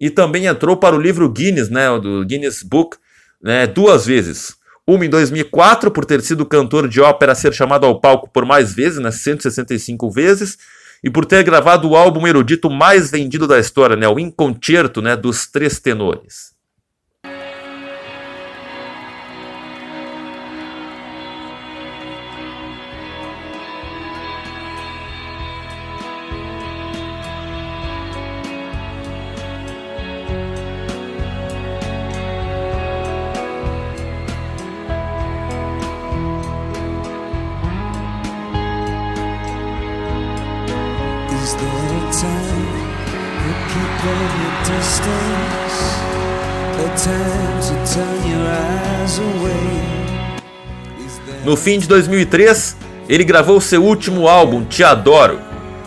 e 0.00 0.08
também 0.08 0.46
entrou 0.46 0.76
para 0.76 0.96
o 0.96 1.00
livro 1.00 1.28
Guinness, 1.28 1.68
né, 1.68 1.86
do 1.98 2.24
Guinness 2.24 2.62
Book, 2.62 2.96
né, 3.42 3.66
duas 3.66 4.06
vezes. 4.06 4.54
Uma 4.86 5.04
em 5.04 5.10
2004, 5.10 5.90
por 5.90 6.04
ter 6.04 6.22
sido 6.22 6.46
cantor 6.46 6.88
de 6.88 7.00
ópera 7.00 7.32
a 7.32 7.34
ser 7.34 7.52
chamado 7.52 7.84
ao 7.84 8.00
palco 8.00 8.28
por 8.32 8.46
mais 8.46 8.72
vezes, 8.72 8.98
né, 8.98 9.10
165 9.10 10.10
vezes, 10.10 10.56
e 11.04 11.10
por 11.10 11.26
ter 11.26 11.42
gravado 11.44 11.88
o 11.88 11.96
álbum 11.96 12.26
erudito 12.26 12.70
mais 12.70 13.10
vendido 13.10 13.46
da 13.46 13.58
história, 13.58 13.96
né, 13.96 14.08
o 14.08 14.18
Inconcerto 14.18 15.02
né, 15.02 15.16
dos 15.16 15.46
Três 15.46 15.78
Tenores. 15.78 16.58
No 51.44 51.56
fim 51.56 51.78
de 51.78 51.88
2003, 51.88 52.76
ele 53.08 53.24
gravou 53.24 53.58
seu 53.58 53.82
último 53.82 54.28
álbum, 54.28 54.64
Te 54.64 54.84
Adoro. 54.84 55.38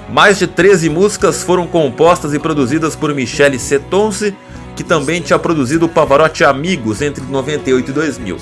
Mais 0.09 0.39
de 0.39 0.47
13 0.47 0.89
músicas 0.89 1.43
foram 1.43 1.67
compostas 1.67 2.33
e 2.33 2.39
produzidas 2.39 2.95
por 2.95 3.13
Michele 3.13 3.59
Setonce, 3.59 4.35
que 4.75 4.83
também 4.83 5.21
tinha 5.21 5.37
produzido 5.37 5.85
o 5.85 5.89
Pavarotti 5.89 6.43
Amigos 6.43 6.99
entre 7.01 7.23
98 7.23 7.91
e 7.91 7.93
2000. 7.93 8.37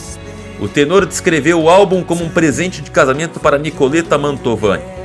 O 0.61 0.67
tenor 0.69 1.05
descreveu 1.05 1.61
o 1.61 1.69
álbum 1.69 2.03
como 2.03 2.23
um 2.23 2.29
presente 2.29 2.81
de 2.81 2.89
casamento 2.89 3.37
para 3.37 3.57
Nicoletta 3.57 4.17
Mantovani. 4.17 5.00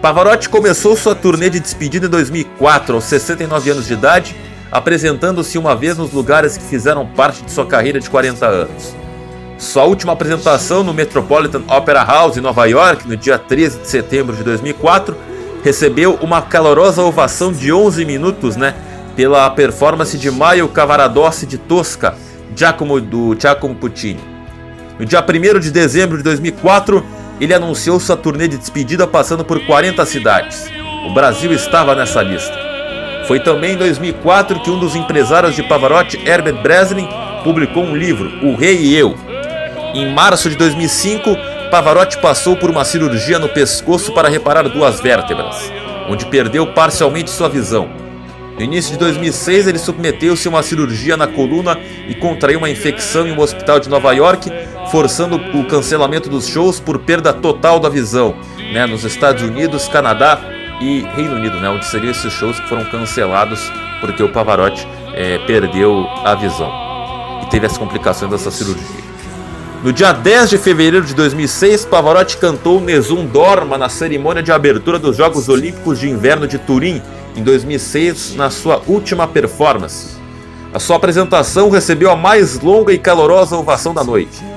Pavarotti 0.00 0.48
começou 0.48 0.96
sua 0.96 1.14
turnê 1.14 1.50
de 1.50 1.60
despedida 1.60 2.06
em 2.06 2.08
2004, 2.08 2.94
aos 2.94 3.04
69 3.04 3.70
anos 3.70 3.86
de 3.86 3.92
idade, 3.92 4.34
apresentando-se 4.72 5.58
uma 5.58 5.76
vez 5.76 5.98
nos 5.98 6.10
lugares 6.10 6.56
que 6.56 6.64
fizeram 6.64 7.06
parte 7.06 7.42
de 7.42 7.50
sua 7.50 7.66
carreira 7.66 8.00
de 8.00 8.08
40 8.08 8.46
anos. 8.46 8.96
Sua 9.58 9.84
última 9.84 10.14
apresentação 10.14 10.82
no 10.82 10.94
Metropolitan 10.94 11.62
Opera 11.68 12.02
House 12.02 12.38
em 12.38 12.40
Nova 12.40 12.64
York, 12.64 13.06
no 13.06 13.14
dia 13.14 13.38
13 13.38 13.80
de 13.80 13.88
setembro 13.88 14.34
de 14.34 14.42
2004, 14.42 15.14
recebeu 15.62 16.14
uma 16.22 16.40
calorosa 16.40 17.02
ovação 17.02 17.52
de 17.52 17.70
11 17.70 18.02
minutos, 18.06 18.56
né, 18.56 18.74
pela 19.14 19.50
performance 19.50 20.16
de 20.16 20.30
Maio 20.30 20.66
Cavaradossi 20.68 21.44
de 21.44 21.58
Tosca, 21.58 22.14
Giacomo 22.56 23.02
do 23.02 23.36
Giacomo 23.38 23.74
Puccini. 23.74 24.20
No 24.98 25.04
dia 25.04 25.22
1 25.22 25.60
de 25.60 25.70
dezembro 25.70 26.16
de 26.16 26.22
2004, 26.22 27.04
ele 27.40 27.54
anunciou 27.54 27.98
sua 27.98 28.16
turnê 28.16 28.46
de 28.46 28.58
despedida 28.58 29.06
passando 29.06 29.44
por 29.44 29.64
40 29.64 30.04
cidades. 30.04 30.70
O 31.06 31.14
Brasil 31.14 31.52
estava 31.52 31.94
nessa 31.94 32.22
lista. 32.22 32.54
Foi 33.26 33.40
também 33.40 33.72
em 33.72 33.76
2004 33.76 34.60
que 34.60 34.70
um 34.70 34.78
dos 34.78 34.94
empresários 34.94 35.54
de 35.54 35.62
Pavarotti, 35.62 36.20
Herbert 36.28 36.62
Breslin, 36.62 37.08
publicou 37.42 37.82
um 37.82 37.96
livro, 37.96 38.28
O 38.46 38.54
Rei 38.54 38.76
e 38.76 38.96
Eu. 38.96 39.14
Em 39.94 40.12
março 40.12 40.50
de 40.50 40.56
2005, 40.56 41.36
Pavarotti 41.70 42.18
passou 42.18 42.56
por 42.56 42.68
uma 42.68 42.84
cirurgia 42.84 43.38
no 43.38 43.48
pescoço 43.48 44.12
para 44.12 44.28
reparar 44.28 44.68
duas 44.68 45.00
vértebras, 45.00 45.72
onde 46.08 46.26
perdeu 46.26 46.66
parcialmente 46.74 47.30
sua 47.30 47.48
visão. 47.48 47.88
No 48.56 48.64
início 48.64 48.92
de 48.92 48.98
2006, 48.98 49.68
ele 49.68 49.78
submeteu-se 49.78 50.46
a 50.46 50.50
uma 50.50 50.62
cirurgia 50.62 51.16
na 51.16 51.26
coluna 51.26 51.78
e 52.06 52.14
contraiu 52.14 52.58
uma 52.58 52.68
infecção 52.68 53.26
em 53.26 53.32
um 53.32 53.40
hospital 53.40 53.80
de 53.80 53.88
Nova 53.88 54.12
York, 54.12 54.52
forçando 54.90 55.36
o 55.36 55.64
cancelamento 55.66 56.28
dos 56.28 56.46
shows 56.46 56.80
por 56.80 56.98
perda 56.98 57.32
total 57.32 57.78
da 57.78 57.88
visão, 57.88 58.34
né, 58.72 58.86
nos 58.86 59.04
Estados 59.04 59.42
Unidos, 59.42 59.88
Canadá 59.88 60.40
e 60.80 61.02
Reino 61.14 61.36
Unido, 61.36 61.58
né, 61.58 61.68
onde 61.68 61.86
seriam 61.86 62.10
esses 62.10 62.32
shows 62.32 62.58
que 62.58 62.68
foram 62.68 62.84
cancelados 62.84 63.70
porque 64.00 64.22
o 64.22 64.28
Pavarotti 64.30 64.86
é, 65.14 65.38
perdeu 65.46 66.06
a 66.24 66.34
visão 66.34 66.70
e 67.42 67.46
teve 67.46 67.66
as 67.66 67.76
complicações 67.76 68.30
dessa 68.30 68.50
cirurgia. 68.50 69.10
No 69.82 69.92
dia 69.92 70.12
10 70.12 70.50
de 70.50 70.58
fevereiro 70.58 71.06
de 71.06 71.14
2006, 71.14 71.86
Pavarotti 71.86 72.36
cantou 72.36 72.80
Nessun 72.80 73.24
Dorma 73.26 73.78
na 73.78 73.88
cerimônia 73.88 74.42
de 74.42 74.52
abertura 74.52 74.98
dos 74.98 75.16
Jogos 75.16 75.48
Olímpicos 75.48 75.98
de 75.98 76.08
Inverno 76.08 76.46
de 76.46 76.58
Turim, 76.58 77.00
em 77.34 77.42
2006 77.42 78.34
na 78.34 78.50
sua 78.50 78.82
última 78.86 79.26
performance. 79.26 80.18
A 80.72 80.78
sua 80.78 80.96
apresentação 80.96 81.70
recebeu 81.70 82.10
a 82.10 82.16
mais 82.16 82.60
longa 82.60 82.92
e 82.92 82.98
calorosa 82.98 83.56
ovação 83.56 83.94
da 83.94 84.04
noite. 84.04 84.49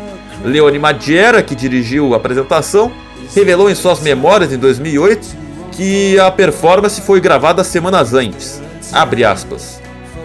Leone 0.44 0.78
Madiera, 0.80 1.42
que 1.42 1.56
dirigiu 1.56 2.14
a 2.14 2.18
apresentação, 2.18 2.92
revelou 3.36 3.70
em 3.70 3.76
suas 3.76 4.00
memórias 4.02 4.52
em 4.52 4.58
2008 4.58 5.44
que 5.72 6.20
a 6.20 6.30
performance 6.30 7.02
foi 7.02 7.20
gravada 7.20 7.64
semanas 7.64 8.14
antes. 8.14 8.62
Abre 8.92 9.24
aspas. 9.24 9.82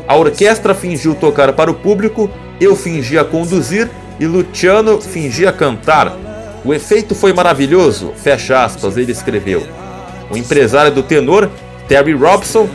A 0.06 0.16
orquestra 0.16 0.74
fingiu 0.74 1.14
tocar 1.14 1.52
para 1.52 1.70
o 1.70 1.74
público, 1.74 2.30
eu 2.60 2.76
fingia 2.76 3.24
conduzir 3.24 3.88
e 4.20 4.26
Luciano 4.26 5.00
fingia 5.00 5.52
cantar. 5.52 6.16
O 6.64 6.74
efeito 6.74 7.14
foi 7.14 7.32
maravilhoso, 7.32 8.12
fecha 8.16 8.64
aspas, 8.64 8.96
ele 8.96 9.12
escreveu. 9.12 9.66
O 10.30 10.36
empresário 10.36 10.92
do 10.92 11.02
tenor 11.02 11.48
Terry 11.86 12.12
Robson 12.12 12.68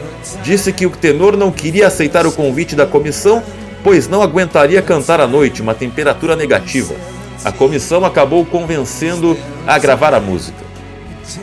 disse 0.44 0.74
que 0.74 0.86
o 0.86 0.90
tenor 0.90 1.38
não 1.38 1.52
queria 1.52 1.88
aceitar 1.88 2.26
o 2.26 2.32
convite 2.32 2.76
da 2.76 2.86
comissão, 2.86 3.44
pois 3.84 4.08
não 4.08 4.22
aguentaria 4.22 4.82
cantar 4.82 5.20
à 5.20 5.28
noite, 5.28 5.62
uma 5.62 5.76
temperatura 5.76 6.36
negativa. 6.36 6.96
A 7.44 7.52
comissão 7.52 8.06
acabou 8.06 8.46
convencendo 8.46 9.38
a 9.68 9.78
gravar 9.78 10.14
a 10.14 10.20
música. 10.20 10.64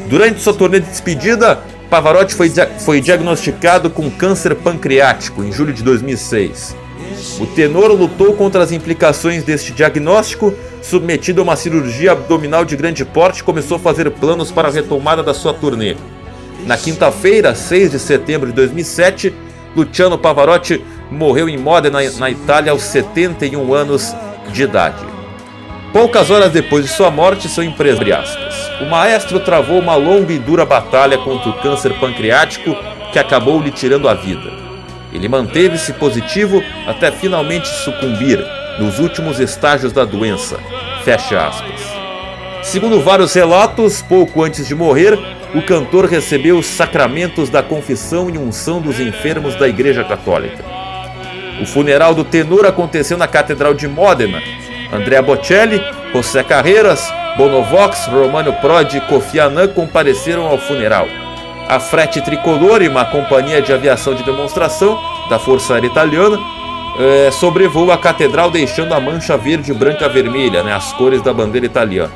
Durante 0.09 0.41
sua 0.41 0.55
turnê 0.55 0.81
de 0.81 0.89
despedida, 0.89 1.63
Pavarotti 1.91 2.35
foi, 2.35 2.51
foi 2.79 3.01
diagnosticado 3.01 3.91
com 3.91 4.11
câncer 4.11 4.55
pancreático 4.55 5.43
em 5.43 5.53
julho 5.53 5.73
de 5.73 5.83
2006. 5.83 6.77
O 7.41 7.47
tenor 7.47 7.91
lutou 7.93 8.35
contra 8.35 8.63
as 8.63 8.73
implicações 8.73 9.43
deste 9.43 9.73
diagnóstico, 9.73 10.55
submetido 10.83 11.41
a 11.41 11.45
uma 11.45 11.57
cirurgia 11.57 12.13
abdominal 12.13 12.65
de 12.65 12.77
grande 12.77 13.05
porte, 13.05 13.45
começou 13.45 13.77
a 13.77 13.81
fazer 13.81 14.11
planos 14.11 14.51
para 14.51 14.69
a 14.69 14.71
retomada 14.71 15.23
da 15.23 15.35
sua 15.35 15.53
turnê. 15.53 15.97
Na 16.67 16.77
quinta-feira, 16.77 17.55
6 17.55 17.91
de 17.91 17.99
setembro 17.99 18.49
de 18.49 18.55
2007, 18.55 19.35
Luciano 19.75 20.19
Pavarotti 20.19 20.85
morreu 21.11 21.49
em 21.49 21.59
Modena, 21.59 21.99
na 22.19 22.31
Itália, 22.31 22.73
aos 22.73 22.83
71 22.83 23.75
anos 23.75 24.15
de 24.53 24.63
idade. 24.63 25.10
Poucas 25.93 26.31
horas 26.31 26.53
depois 26.53 26.85
de 26.85 26.93
sua 26.93 27.11
morte, 27.11 27.49
seu 27.49 27.65
empresa, 27.65 28.01
o 28.81 28.85
maestro 28.85 29.41
travou 29.41 29.81
uma 29.81 29.97
longa 29.97 30.33
e 30.33 30.39
dura 30.39 30.65
batalha 30.65 31.19
contra 31.19 31.51
o 31.51 31.61
câncer 31.61 31.93
pancreático 31.99 32.77
que 33.13 33.19
acabou 33.19 33.61
lhe 33.61 33.73
tirando 33.73 34.09
a 34.09 34.15
vida. 34.15 34.53
Ele 35.13 35.29
manteve-se 35.29 35.93
positivo 35.95 36.63
até 36.87 37.11
finalmente 37.11 37.67
sucumbir 37.67 38.39
nos 38.79 39.01
últimos 39.01 39.41
estágios 39.41 39.93
da 39.93 40.05
doença. 40.05 40.61
Fecha 41.05 41.49
aspas. 41.49 41.81
Segundo 42.63 43.01
vários 43.01 43.35
relatos, 43.35 44.01
pouco 44.01 44.45
antes 44.45 44.69
de 44.69 44.75
morrer, 44.77 45.19
o 45.55 45.63
cantor 45.63 46.05
recebeu 46.05 46.57
os 46.57 46.67
sacramentos 46.67 47.51
da 47.51 47.65
confissão 47.65 48.31
e 48.31 48.39
unção 48.39 48.81
dos 48.81 49.01
enfermos 49.01 49.57
da 49.57 49.67
Igreja 49.67 50.05
Católica. 50.05 50.65
O 51.61 51.67
funeral 51.67 52.15
do 52.15 52.23
tenor 52.23 52.65
aconteceu 52.65 53.19
na 53.19 53.27
Catedral 53.27 53.75
de 53.75 53.89
Módena. 53.89 54.41
Andrea 54.93 55.23
Bocelli, 55.23 55.81
José 56.13 56.43
Carreiras, 56.43 57.13
Bonovox, 57.37 58.07
Romano 58.07 58.53
Prodi 58.55 58.99
e 58.99 59.01
Kofi 59.03 59.39
Annan 59.39 59.69
compareceram 59.69 60.47
ao 60.47 60.59
funeral. 60.59 61.07
A 61.69 61.79
Frete 61.79 62.21
Tricolor, 62.21 62.83
uma 62.83 63.05
companhia 63.05 63.63
de 63.63 63.73
aviação 63.73 64.15
de 64.15 64.25
demonstração 64.25 64.99
da 65.29 65.39
Força 65.39 65.75
Aérea 65.75 65.87
Italiana, 65.87 66.39
é, 66.99 67.31
sobrevoou 67.31 67.93
a 67.93 67.99
catedral 67.99 68.51
deixando 68.51 68.93
a 68.93 69.01
mancha 69.01 69.37
verde, 69.37 69.73
branca 69.73 70.09
vermelha, 70.09 70.65
né, 70.65 70.75
as 70.75 70.93
cores 70.93 71.23
da 71.23 71.33
bandeira 71.33 71.67
italiana. 71.67 72.11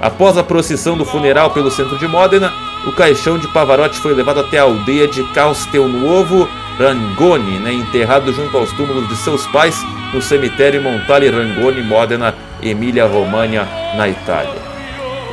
Após 0.00 0.38
a 0.38 0.42
procissão 0.42 0.96
do 0.96 1.04
funeral 1.04 1.50
pelo 1.50 1.70
centro 1.70 1.98
de 1.98 2.08
Módena, 2.08 2.52
o 2.86 2.92
caixão 2.92 3.36
de 3.36 3.46
Pavarotti 3.48 3.98
foi 3.98 4.14
levado 4.14 4.40
até 4.40 4.58
a 4.58 4.62
aldeia 4.62 5.06
de 5.06 5.22
Castelnuovo 5.34 6.48
Rangoni, 6.78 7.58
né, 7.58 7.72
enterrado 7.72 8.32
junto 8.32 8.56
aos 8.56 8.70
túmulos 8.72 9.08
de 9.08 9.16
seus 9.16 9.46
pais 9.48 9.76
no 10.14 10.22
cemitério 10.22 10.80
Montale 10.80 11.28
Rangoni, 11.28 11.82
Módena, 11.82 12.34
Emília-Romagna, 12.62 13.68
na 13.96 14.08
Itália. 14.08 14.68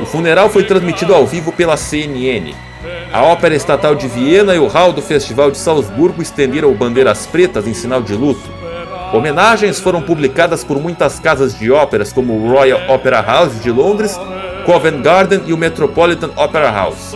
O 0.00 0.04
funeral 0.04 0.50
foi 0.50 0.64
transmitido 0.64 1.14
ao 1.14 1.26
vivo 1.26 1.52
pela 1.52 1.76
CNN. 1.76 2.54
A 3.12 3.22
Ópera 3.22 3.54
Estatal 3.54 3.94
de 3.94 4.08
Viena 4.08 4.54
e 4.54 4.58
o 4.58 4.66
Hall 4.66 4.92
do 4.92 5.00
Festival 5.00 5.50
de 5.50 5.58
Salzburgo 5.58 6.20
estenderam 6.20 6.74
bandeiras 6.74 7.26
pretas 7.26 7.66
em 7.66 7.72
sinal 7.72 8.02
de 8.02 8.14
luto. 8.14 8.50
Homenagens 9.12 9.80
foram 9.80 10.02
publicadas 10.02 10.64
por 10.64 10.80
muitas 10.80 11.20
casas 11.20 11.56
de 11.56 11.70
óperas, 11.70 12.12
como 12.12 12.34
o 12.34 12.50
Royal 12.50 12.80
Opera 12.88 13.20
House 13.20 13.62
de 13.62 13.70
Londres 13.70 14.18
Covent 14.66 15.00
Garden 15.00 15.42
e 15.46 15.52
o 15.52 15.56
Metropolitan 15.56 16.30
Opera 16.34 16.72
House. 16.72 17.14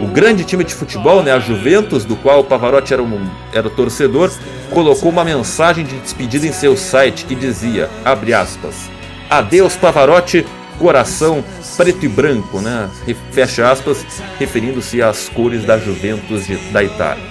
O 0.00 0.06
grande 0.06 0.44
time 0.44 0.64
de 0.64 0.74
futebol, 0.74 1.22
né, 1.22 1.30
a 1.30 1.38
Juventus, 1.38 2.06
do 2.06 2.16
qual 2.16 2.40
o 2.40 2.44
Pavarotti 2.44 2.94
era, 2.94 3.02
um, 3.02 3.28
era 3.52 3.68
torcedor, 3.68 4.32
colocou 4.70 5.10
uma 5.10 5.22
mensagem 5.22 5.84
de 5.84 5.94
despedida 5.98 6.46
em 6.46 6.52
seu 6.52 6.74
site 6.74 7.26
que 7.26 7.34
dizia, 7.34 7.90
abre 8.02 8.32
aspas, 8.32 8.88
Adeus 9.28 9.76
Pavarotti, 9.76 10.46
coração 10.78 11.44
preto 11.76 12.06
e 12.06 12.08
branco, 12.08 12.62
né, 12.62 12.88
fecha 13.30 13.70
aspas, 13.70 14.06
referindo-se 14.38 15.02
às 15.02 15.28
cores 15.28 15.66
da 15.66 15.76
Juventus 15.76 16.46
de, 16.46 16.56
da 16.72 16.82
Itália. 16.82 17.24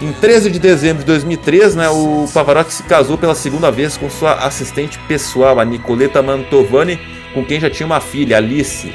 Em 0.00 0.12
13 0.12 0.50
de 0.50 0.58
dezembro 0.58 1.04
de 1.04 1.06
2003, 1.06 1.76
né, 1.76 1.88
o 1.88 2.28
Pavarotti 2.34 2.72
se 2.72 2.82
casou 2.82 3.16
pela 3.16 3.36
segunda 3.36 3.70
vez 3.70 3.96
com 3.96 4.10
sua 4.10 4.34
assistente 4.34 4.98
pessoal, 5.06 5.60
a 5.60 5.64
Nicoletta 5.64 6.20
Mantovani, 6.22 6.98
com 7.32 7.44
quem 7.44 7.60
já 7.60 7.70
tinha 7.70 7.86
uma 7.86 8.00
filha, 8.00 8.36
Alice. 8.36 8.92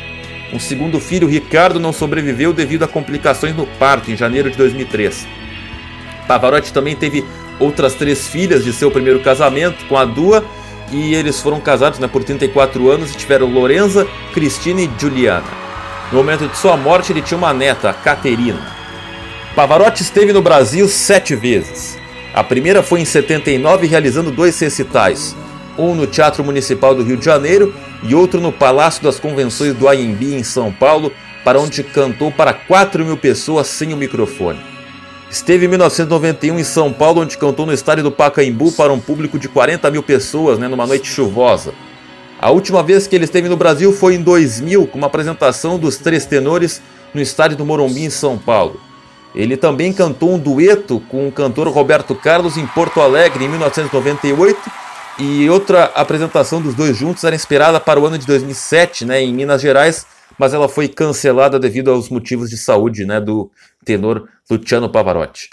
Um 0.54 0.60
segundo 0.60 1.00
filho, 1.00 1.28
Ricardo, 1.28 1.80
não 1.80 1.92
sobreviveu 1.92 2.54
devido 2.54 2.84
a 2.84 2.88
complicações 2.88 3.56
no 3.56 3.66
parto 3.66 4.12
em 4.12 4.16
janeiro 4.16 4.52
de 4.52 4.56
2003. 4.56 5.28
Pavarotti 6.28 6.72
também 6.72 6.96
teve 6.96 7.26
outras 7.60 7.96
três 7.96 8.28
filhas 8.28 8.64
de 8.64 8.72
seu 8.72 8.92
primeiro 8.92 9.20
casamento 9.20 9.84
com 9.88 9.98
a 9.98 10.06
Dua 10.06 10.46
e 10.92 11.16
eles 11.16 11.42
foram 11.42 11.60
casados 11.60 11.98
né, 11.98 12.08
por 12.08 12.24
34 12.24 12.88
anos 12.92 13.12
e 13.12 13.18
tiveram 13.18 13.48
Lorenza, 13.48 14.08
Cristina 14.32 14.82
e 14.82 14.92
Juliana. 15.00 15.48
No 16.12 16.20
momento 16.20 16.48
de 16.48 16.56
sua 16.56 16.78
morte, 16.78 17.12
ele 17.12 17.24
tinha 17.24 17.38
uma 17.38 17.52
neta, 17.52 17.92
Caterina. 17.92 18.72
Pavarotti 19.56 20.04
esteve 20.04 20.32
no 20.32 20.42
Brasil 20.42 20.88
sete 20.88 21.36
vezes. 21.36 21.98
A 22.32 22.44
primeira 22.44 22.84
foi 22.84 23.02
em 23.02 23.06
79, 23.06 23.88
realizando 23.88 24.32
dois 24.32 24.60
recitais, 24.60 25.36
um 25.78 25.96
no 25.96 26.08
Teatro 26.08 26.44
Municipal 26.44 26.94
do 26.94 27.04
Rio 27.04 27.18
de 27.18 27.26
Janeiro 27.26 27.74
e 28.04 28.14
outro 28.14 28.40
no 28.40 28.52
Palácio 28.52 29.04
das 29.04 29.20
Convenções 29.20 29.74
do 29.74 29.88
AMB 29.88 30.36
em 30.36 30.44
São 30.44 30.72
Paulo, 30.72 31.12
para 31.44 31.60
onde 31.60 31.84
cantou 31.84 32.32
para 32.32 32.54
4 32.54 33.04
mil 33.06 33.18
pessoas 33.18 33.68
sem 33.68 33.94
o 33.94 33.98
microfone. 33.98 34.60
Esteve 35.30 35.66
em 35.66 35.70
1991 35.70 36.60
em 36.60 36.64
São 36.64 36.94
Paulo, 36.94 37.22
onde 37.22 37.38
cantou 37.38 37.66
no 37.66 37.74
estádio 37.74 38.04
do 38.04 38.12
Pacaembu 38.12 38.72
para 38.74 38.94
um 38.94 39.00
público 39.00 39.40
de 39.40 39.50
40 39.50 39.90
mil 39.90 40.04
pessoas, 40.04 40.60
né, 40.60 40.68
numa 40.68 40.86
noite 40.86 41.10
chuvosa. 41.10 41.74
A 42.40 42.52
última 42.52 42.84
vez 42.84 43.08
que 43.08 43.16
ele 43.16 43.26
esteve 43.26 43.50
no 43.50 43.58
Brasil 43.58 43.92
foi 43.92 44.16
em 44.16 44.22
2000, 44.22 44.86
com 44.88 44.98
uma 44.98 45.08
apresentação 45.08 45.80
dos 45.80 45.98
Três 45.98 46.26
Tenores 46.26 46.82
no 47.14 47.22
estádio 47.22 47.58
do 47.58 47.66
Morumbi, 47.66 48.04
em 48.04 48.10
São 48.10 48.38
Paulo. 48.38 48.80
Ele 49.34 49.58
também 49.58 49.92
cantou 49.92 50.34
um 50.34 50.38
dueto 50.38 51.02
com 51.10 51.28
o 51.28 51.32
cantor 51.32 51.68
Roberto 51.68 52.14
Carlos 52.14 52.56
em 52.56 52.68
Porto 52.68 53.02
Alegre 53.02 53.46
em 53.46 53.50
1998 53.50 54.83
e 55.20 55.50
outra 55.50 55.86
apresentação 55.96 56.62
dos 56.62 56.74
dois 56.74 56.98
juntos 56.98 57.24
era 57.24 57.36
esperada 57.36 57.80
para 57.80 58.00
o 58.00 58.06
ano 58.06 58.18
de 58.18 58.26
2007, 58.26 59.06
né, 59.06 59.22
em 59.22 59.34
Minas 59.34 59.62
Gerais, 59.62 60.06
mas 60.38 60.54
ela 60.54 60.68
foi 60.68 60.88
cancelada 60.88 61.60
devido 61.60 61.92
aos 61.92 62.10
motivos 62.10 62.50
de 62.50 62.58
saúde 62.58 63.06
né, 63.06 63.20
do 63.20 63.52
tenor 63.86 64.28
Luciano 64.50 64.90
Pavarotti. 64.90 65.50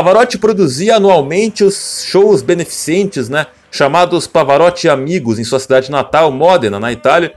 Pavarotti 0.00 0.38
produzia 0.38 0.96
anualmente 0.96 1.62
os 1.62 2.02
shows 2.06 2.40
beneficentes, 2.40 3.28
né, 3.28 3.48
chamados 3.70 4.26
Pavarotti 4.26 4.88
Amigos, 4.88 5.38
em 5.38 5.44
sua 5.44 5.60
cidade 5.60 5.90
natal, 5.90 6.32
Modena, 6.32 6.80
na 6.80 6.90
Itália, 6.90 7.34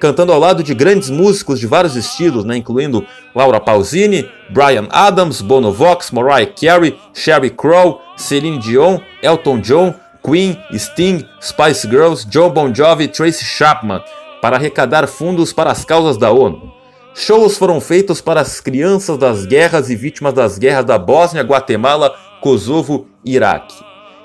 cantando, 0.00 0.32
ao 0.32 0.40
lado 0.40 0.62
de 0.62 0.72
grandes 0.72 1.10
músicos 1.10 1.60
de 1.60 1.66
vários 1.66 1.94
estilos, 1.94 2.46
né, 2.46 2.56
incluindo 2.56 3.04
Laura 3.34 3.60
Pausini, 3.60 4.26
Brian 4.48 4.88
Adams, 4.88 5.42
Bono 5.42 5.70
Vox, 5.70 6.10
Mariah 6.10 6.50
Carey, 6.50 6.98
Sherry 7.12 7.50
Crow, 7.50 8.00
Celine 8.16 8.58
Dion, 8.58 8.98
Elton 9.22 9.60
John, 9.60 9.94
Queen, 10.22 10.58
Sting, 10.72 11.28
Spice 11.42 11.86
Girls, 11.86 12.26
John 12.26 12.48
Bon 12.48 12.74
Jovi 12.74 13.04
e 13.04 13.08
Tracy 13.08 13.44
Chapman, 13.44 14.02
para 14.40 14.56
arrecadar 14.56 15.06
fundos 15.06 15.52
para 15.52 15.72
as 15.72 15.84
causas 15.84 16.16
da 16.16 16.30
ONU. 16.30 16.75
Shows 17.18 17.56
foram 17.56 17.80
feitos 17.80 18.20
para 18.20 18.42
as 18.42 18.60
crianças 18.60 19.16
das 19.16 19.46
guerras 19.46 19.88
e 19.88 19.96
vítimas 19.96 20.34
das 20.34 20.58
guerras 20.58 20.84
da 20.84 20.98
Bósnia, 20.98 21.42
Guatemala, 21.42 22.14
Kosovo 22.42 23.06
e 23.24 23.36
Iraque. 23.36 23.74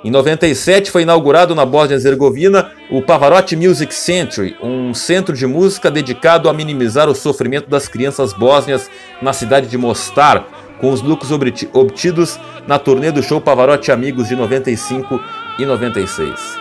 Em 0.04 0.12
97 0.12 0.92
foi 0.92 1.04
inaugurado 1.04 1.56
na 1.56 1.66
Bósnia-Herzegovina 1.66 2.70
o 2.90 3.02
Pavarotti 3.02 3.56
Music 3.56 3.94
Century, 3.94 4.58
um 4.62 4.94
centro 4.94 5.34
de 5.34 5.48
música 5.48 5.90
dedicado 5.90 6.50
a 6.50 6.54
minimizar 6.54 7.08
o 7.08 7.16
sofrimento 7.16 7.70
das 7.70 7.88
crianças 7.88 8.34
bósnias 8.34 8.92
na 9.22 9.32
cidade 9.32 9.68
de 9.68 9.78
Mostar, 9.78 10.46
com 10.82 10.92
os 10.92 11.02
lucros 11.02 11.32
obtidos 11.72 12.38
na 12.68 12.78
turnê 12.78 13.10
do 13.10 13.24
show 13.24 13.40
Pavarotti 13.40 13.90
Amigos 13.90 14.28
de 14.28 14.36
95 14.36 15.18
e 15.58 15.66
96. 15.66 16.61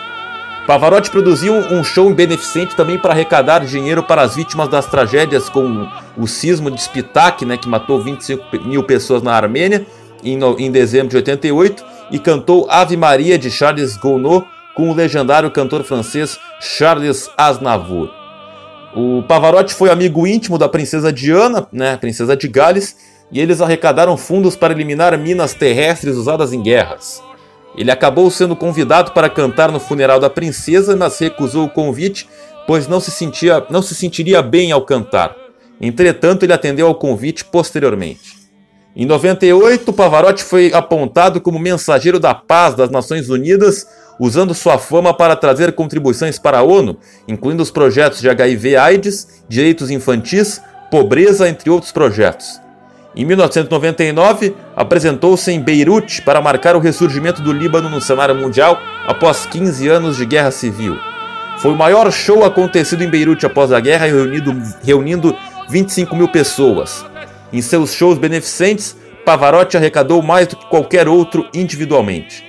Pavarotti 0.71 1.11
produziu 1.11 1.53
um 1.53 1.83
show 1.83 2.09
beneficente 2.13 2.77
também 2.77 2.97
para 2.97 3.11
arrecadar 3.11 3.59
dinheiro 3.65 4.01
para 4.03 4.21
as 4.21 4.37
vítimas 4.37 4.69
das 4.69 4.85
tragédias 4.85 5.49
com 5.49 5.85
o 6.15 6.25
sismo 6.25 6.71
de 6.71 6.81
Spitak, 6.81 7.43
né, 7.43 7.57
que 7.57 7.67
matou 7.67 8.01
25 8.01 8.57
mil 8.65 8.81
pessoas 8.81 9.21
na 9.21 9.33
Armênia 9.33 9.85
em, 10.23 10.39
em 10.59 10.71
dezembro 10.71 11.09
de 11.09 11.17
88, 11.17 11.83
e 12.09 12.17
cantou 12.17 12.67
Ave 12.71 12.95
Maria 12.95 13.37
de 13.37 13.51
Charles 13.51 13.97
Gounod 13.97 14.45
com 14.73 14.89
o 14.89 14.93
legendário 14.93 15.51
cantor 15.51 15.83
francês 15.83 16.39
Charles 16.61 17.29
Aznavour. 17.37 18.09
O 18.95 19.23
Pavarotti 19.23 19.73
foi 19.73 19.89
amigo 19.89 20.25
íntimo 20.25 20.57
da 20.57 20.69
princesa 20.69 21.11
Diana, 21.11 21.67
né, 21.69 21.97
princesa 21.97 22.37
de 22.37 22.47
Gales, 22.47 22.95
e 23.29 23.41
eles 23.41 23.59
arrecadaram 23.59 24.15
fundos 24.15 24.55
para 24.55 24.71
eliminar 24.71 25.17
minas 25.17 25.53
terrestres 25.53 26.15
usadas 26.15 26.53
em 26.53 26.63
guerras. 26.63 27.21
Ele 27.75 27.91
acabou 27.91 28.29
sendo 28.29 28.55
convidado 28.55 29.11
para 29.11 29.29
cantar 29.29 29.71
no 29.71 29.79
funeral 29.79 30.19
da 30.19 30.29
princesa, 30.29 30.95
mas 30.95 31.17
recusou 31.17 31.65
o 31.65 31.69
convite, 31.69 32.27
pois 32.67 32.87
não 32.87 32.99
se, 32.99 33.11
sentia, 33.11 33.65
não 33.69 33.81
se 33.81 33.95
sentiria 33.95 34.41
bem 34.41 34.71
ao 34.71 34.81
cantar. 34.81 35.35
Entretanto, 35.79 36.43
ele 36.43 36.53
atendeu 36.53 36.87
ao 36.87 36.95
convite 36.95 37.43
posteriormente. 37.43 38.39
Em 38.95 39.05
98, 39.05 39.91
Pavarotti 39.93 40.43
foi 40.43 40.71
apontado 40.73 41.39
como 41.39 41.57
mensageiro 41.57 42.19
da 42.19 42.35
paz 42.35 42.75
das 42.75 42.89
Nações 42.91 43.29
Unidas, 43.29 43.87
usando 44.19 44.53
sua 44.53 44.77
fama 44.77 45.13
para 45.13 45.35
trazer 45.35 45.71
contribuições 45.71 46.37
para 46.37 46.59
a 46.59 46.63
ONU, 46.63 46.97
incluindo 47.27 47.63
os 47.63 47.71
projetos 47.71 48.21
de 48.21 48.29
HIV/AIDS, 48.29 49.43
direitos 49.49 49.89
infantis, 49.89 50.61
pobreza, 50.91 51.49
entre 51.49 51.71
outros 51.71 51.91
projetos. 51.91 52.60
Em 53.13 53.25
1999, 53.25 54.55
apresentou-se 54.73 55.51
em 55.51 55.59
Beirute 55.59 56.21
para 56.21 56.41
marcar 56.41 56.77
o 56.77 56.79
ressurgimento 56.79 57.41
do 57.41 57.51
Líbano 57.51 57.89
no 57.89 57.99
cenário 57.99 58.33
mundial 58.33 58.79
após 59.05 59.45
15 59.45 59.87
anos 59.89 60.15
de 60.15 60.25
guerra 60.25 60.49
civil. 60.49 60.97
Foi 61.57 61.71
o 61.71 61.75
maior 61.75 62.09
show 62.09 62.45
acontecido 62.45 63.03
em 63.03 63.09
Beirute 63.09 63.45
após 63.45 63.73
a 63.73 63.81
guerra, 63.81 64.05
reunido, 64.05 64.55
reunindo 64.81 65.35
25 65.69 66.15
mil 66.15 66.29
pessoas. 66.29 67.05
Em 67.51 67.61
seus 67.61 67.93
shows 67.93 68.17
beneficentes, 68.17 68.95
Pavarotti 69.25 69.75
arrecadou 69.75 70.21
mais 70.21 70.47
do 70.47 70.55
que 70.55 70.65
qualquer 70.67 71.07
outro 71.09 71.45
individualmente. 71.53 72.45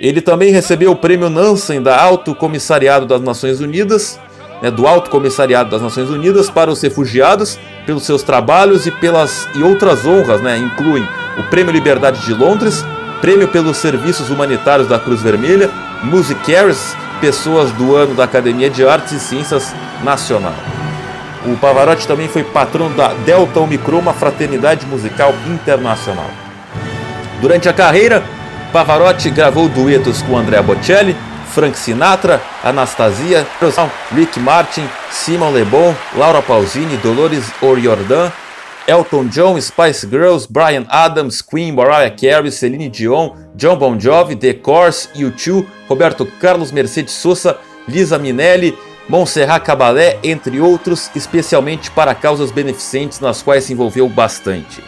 Ele 0.00 0.20
também 0.20 0.52
recebeu 0.52 0.90
o 0.90 0.96
prêmio 0.96 1.30
Nansen 1.30 1.80
da 1.80 1.96
Alto 1.96 2.34
Comissariado 2.34 3.06
das 3.06 3.20
Nações 3.20 3.60
Unidas 3.60 4.18
né, 4.62 4.70
do 4.70 4.86
Alto 4.86 5.10
Comissariado 5.10 5.70
das 5.70 5.82
Nações 5.82 6.10
Unidas 6.10 6.50
para 6.50 6.70
os 6.70 6.80
Refugiados 6.80 7.58
pelos 7.86 8.04
seus 8.04 8.22
trabalhos 8.22 8.86
e 8.86 8.90
pelas 8.90 9.48
e 9.54 9.62
outras 9.62 10.06
honras, 10.06 10.40
né, 10.40 10.56
incluem 10.56 11.06
o 11.38 11.42
Prêmio 11.44 11.72
Liberdade 11.72 12.24
de 12.24 12.32
Londres, 12.32 12.84
Prêmio 13.20 13.48
pelos 13.48 13.76
Serviços 13.78 14.30
Humanitários 14.30 14.88
da 14.88 14.98
Cruz 14.98 15.22
Vermelha, 15.22 15.70
Music 16.02 16.40
Cares, 16.50 16.96
Pessoas 17.20 17.70
do 17.72 17.94
Ano 17.96 18.14
da 18.14 18.24
Academia 18.24 18.68
de 18.68 18.86
Artes 18.86 19.12
e 19.12 19.20
Ciências 19.20 19.74
Nacional. 20.02 20.54
O 21.46 21.56
Pavarotti 21.56 22.06
também 22.06 22.28
foi 22.28 22.42
patrão 22.42 22.90
da 22.90 23.08
Delta 23.26 23.60
Omicron, 23.60 23.98
uma 23.98 24.14
fraternidade 24.14 24.86
musical 24.86 25.34
internacional. 25.46 26.30
Durante 27.40 27.68
a 27.68 27.72
carreira, 27.72 28.22
Pavarotti 28.72 29.30
gravou 29.30 29.68
duetos 29.68 30.22
com 30.22 30.38
Andrea 30.38 30.62
Bocelli, 30.62 31.14
Frank 31.54 31.76
Sinatra, 31.76 32.40
Anastasia, 32.64 33.46
Rick 34.10 34.36
Martin, 34.38 34.82
Simon 35.12 35.52
Le 35.52 35.64
Bon, 35.64 35.94
Laura 36.18 36.42
Pausini, 36.42 36.96
Dolores 36.96 37.44
O'Riordan, 37.62 38.32
Elton 38.88 39.28
John, 39.30 39.60
Spice 39.60 40.04
Girls, 40.04 40.48
Brian 40.48 40.84
Adams, 40.90 41.40
Queen, 41.40 41.72
Mariah 41.72 42.10
Carey, 42.10 42.50
Celine 42.50 42.90
Dion, 42.90 43.32
John 43.56 43.78
Bon 43.78 43.96
Jovi, 43.96 44.34
The 44.34 44.52
Course, 44.54 45.08
U2, 45.14 45.64
Roberto 45.88 46.26
Carlos, 46.40 46.72
Mercedes 46.72 47.12
Sosa, 47.12 47.56
Lisa 47.86 48.18
Minelli, 48.18 48.76
Montserrat 49.08 49.64
Caballé, 49.64 50.18
entre 50.24 50.60
outros, 50.60 51.08
especialmente 51.14 51.88
para 51.88 52.16
causas 52.16 52.50
beneficentes 52.50 53.20
nas 53.20 53.42
quais 53.42 53.62
se 53.62 53.72
envolveu 53.72 54.08
bastante. 54.08 54.82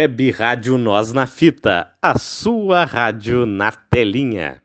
Web 0.01 0.31
Rádio 0.31 0.79
Nós 0.79 1.13
na 1.13 1.27
Fita, 1.27 1.93
a 2.01 2.17
sua 2.17 2.85
rádio 2.85 3.45
na 3.45 3.71
telinha. 3.71 4.60